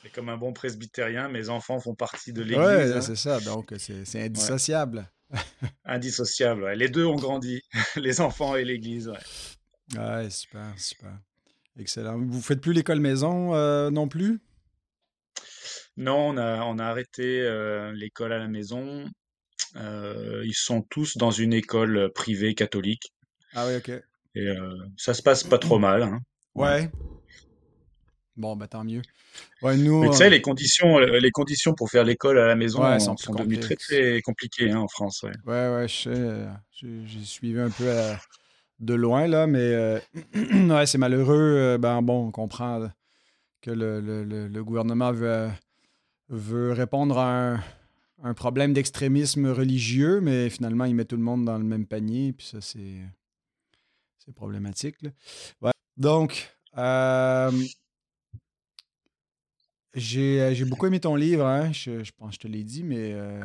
[0.03, 2.57] Et comme un bon presbytérien, mes enfants font partie de l'église.
[2.57, 3.01] Oui, hein.
[3.01, 5.09] c'est ça, donc c'est indissociable.
[5.85, 6.75] Indissociable, ouais.
[6.75, 7.61] Les deux ont grandi,
[7.95, 9.97] les enfants et l'église, ouais.
[9.97, 11.19] Ouais, super, super.
[11.77, 12.17] Excellent.
[12.17, 14.39] Vous faites plus l'école maison euh, non plus?
[15.97, 19.05] Non, on a, on a arrêté euh, l'école à la maison.
[19.77, 23.13] Euh, ils sont tous dans une école privée catholique.
[23.53, 23.89] Ah oui, ok.
[23.89, 26.03] Et euh, ça se passe pas trop mal.
[26.03, 26.19] Hein.
[26.53, 26.91] Ouais.
[28.35, 29.01] Bon, bah tant mieux.
[29.61, 32.99] Ouais, nous, Mais tu sais, les conditions, les conditions pour faire l'école à la maison
[32.99, 35.23] sont, devenues très très compliquées hein, en France.
[35.23, 37.05] Ouais, ouais, ouais je sais.
[37.05, 37.89] J'ai suivi un peu
[38.79, 40.01] de loin, là, mais
[40.35, 41.77] ouais, c'est malheureux.
[41.79, 42.89] ben bon, on comprend
[43.61, 45.49] que le, le, le gouvernement veut
[46.29, 47.59] veut répondre à
[48.23, 52.33] un, problème d'extrémisme religieux, mais finalement, il met tout le monde dans le même panier,
[52.33, 53.01] puis ça, c'est,
[54.17, 54.97] c'est problématique.
[55.97, 57.51] Donc, euh,
[59.93, 61.71] j'ai, beaucoup aimé ton livre, hein.
[61.71, 63.43] je, pense que je te l'ai dit, mais euh,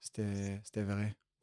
[0.00, 1.14] c'était, c'était vrai.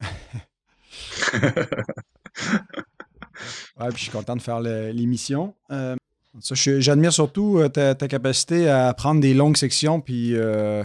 [3.76, 5.54] ouais, puis je suis content de faire l'émission.
[5.70, 5.94] Euh,
[6.40, 10.84] j'admire surtout euh, ta, capacité à prendre des longues sections puis euh,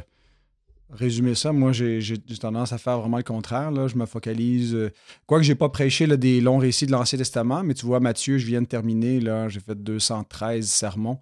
[0.93, 3.72] résumer ça, moi, j'ai tendance à faire vraiment le contraire.
[3.72, 3.88] Là.
[3.88, 4.76] Je me focalise.
[4.76, 4.91] Euh,
[5.26, 8.38] quoique je n'ai pas prêché des longs récits de l'Ancien Testament, mais tu vois, Matthieu,
[8.38, 9.20] je viens de terminer.
[9.20, 11.20] là J'ai fait 213 sermons.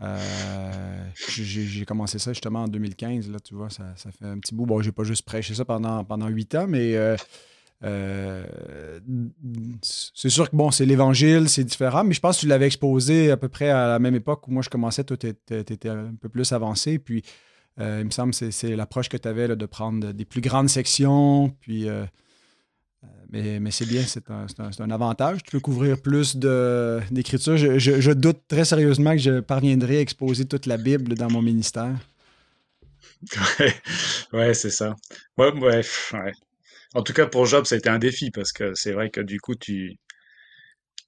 [0.00, 3.30] Euh, j'ai commencé ça justement en 2015.
[3.30, 4.66] Là, tu vois, ça, fait un petit bout.
[4.66, 6.96] Bon, j'ai pas juste prêché ça pendant, pendant 8 ans, mais
[9.82, 13.30] c'est sûr que bon, c'est l'Évangile, c'est différent, mais je pense que tu l'avais exposé
[13.30, 15.04] à peu près à la même époque où moi je commençais.
[15.04, 16.98] Toi, tu étais un peu plus avancé.
[16.98, 17.22] Puis
[17.80, 20.68] euh, il me semble que c'est l'approche que tu avais de prendre des plus grandes
[20.68, 21.50] sections.
[21.60, 22.04] Puis, euh,
[23.34, 25.42] euh, mais, c'est bien, c'est un, avantage.
[25.42, 27.56] Tu peux couvrir plus d'écriture.
[27.56, 31.42] Je, je, doute très sérieusement que je parviendrai à exposer toute la Bible dans mon
[31.42, 31.96] ministère.
[34.32, 34.96] Ouais, c'est ça.
[35.36, 36.14] Ouais, bref,
[36.94, 39.20] En tout cas, pour Job, ça a été un défi parce que c'est vrai que
[39.20, 39.96] du coup, tu,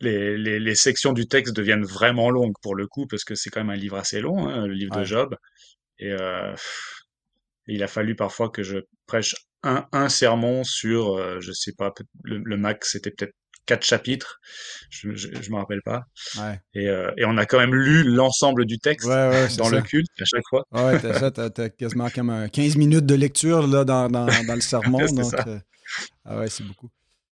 [0.01, 3.51] les, les, les, sections du texte deviennent vraiment longues pour le coup, parce que c'est
[3.51, 5.37] quand même un livre assez long, hein, le livre de Job.
[5.99, 6.55] Et euh,
[7.67, 11.93] il a fallu parfois que je prêche un, un sermon sur, euh, je sais pas,
[12.23, 13.35] le, max, c'était peut-être
[13.67, 14.41] quatre chapitres,
[14.91, 16.05] je, je, me rappelle pas.
[16.39, 16.61] Ouais.
[16.75, 20.11] Et, euh, et, on a quand même lu l'ensemble du texte ouais, dans le culte
[20.21, 20.65] à chaque fois.
[20.73, 24.61] Ouais, t'as ça, t'as, quasiment comme 15 minutes de lecture là, dans, dans, dans le
[24.61, 25.05] sermon.
[25.07, 25.59] donc, euh,
[26.25, 26.91] ah ouais, c'est beaucoup.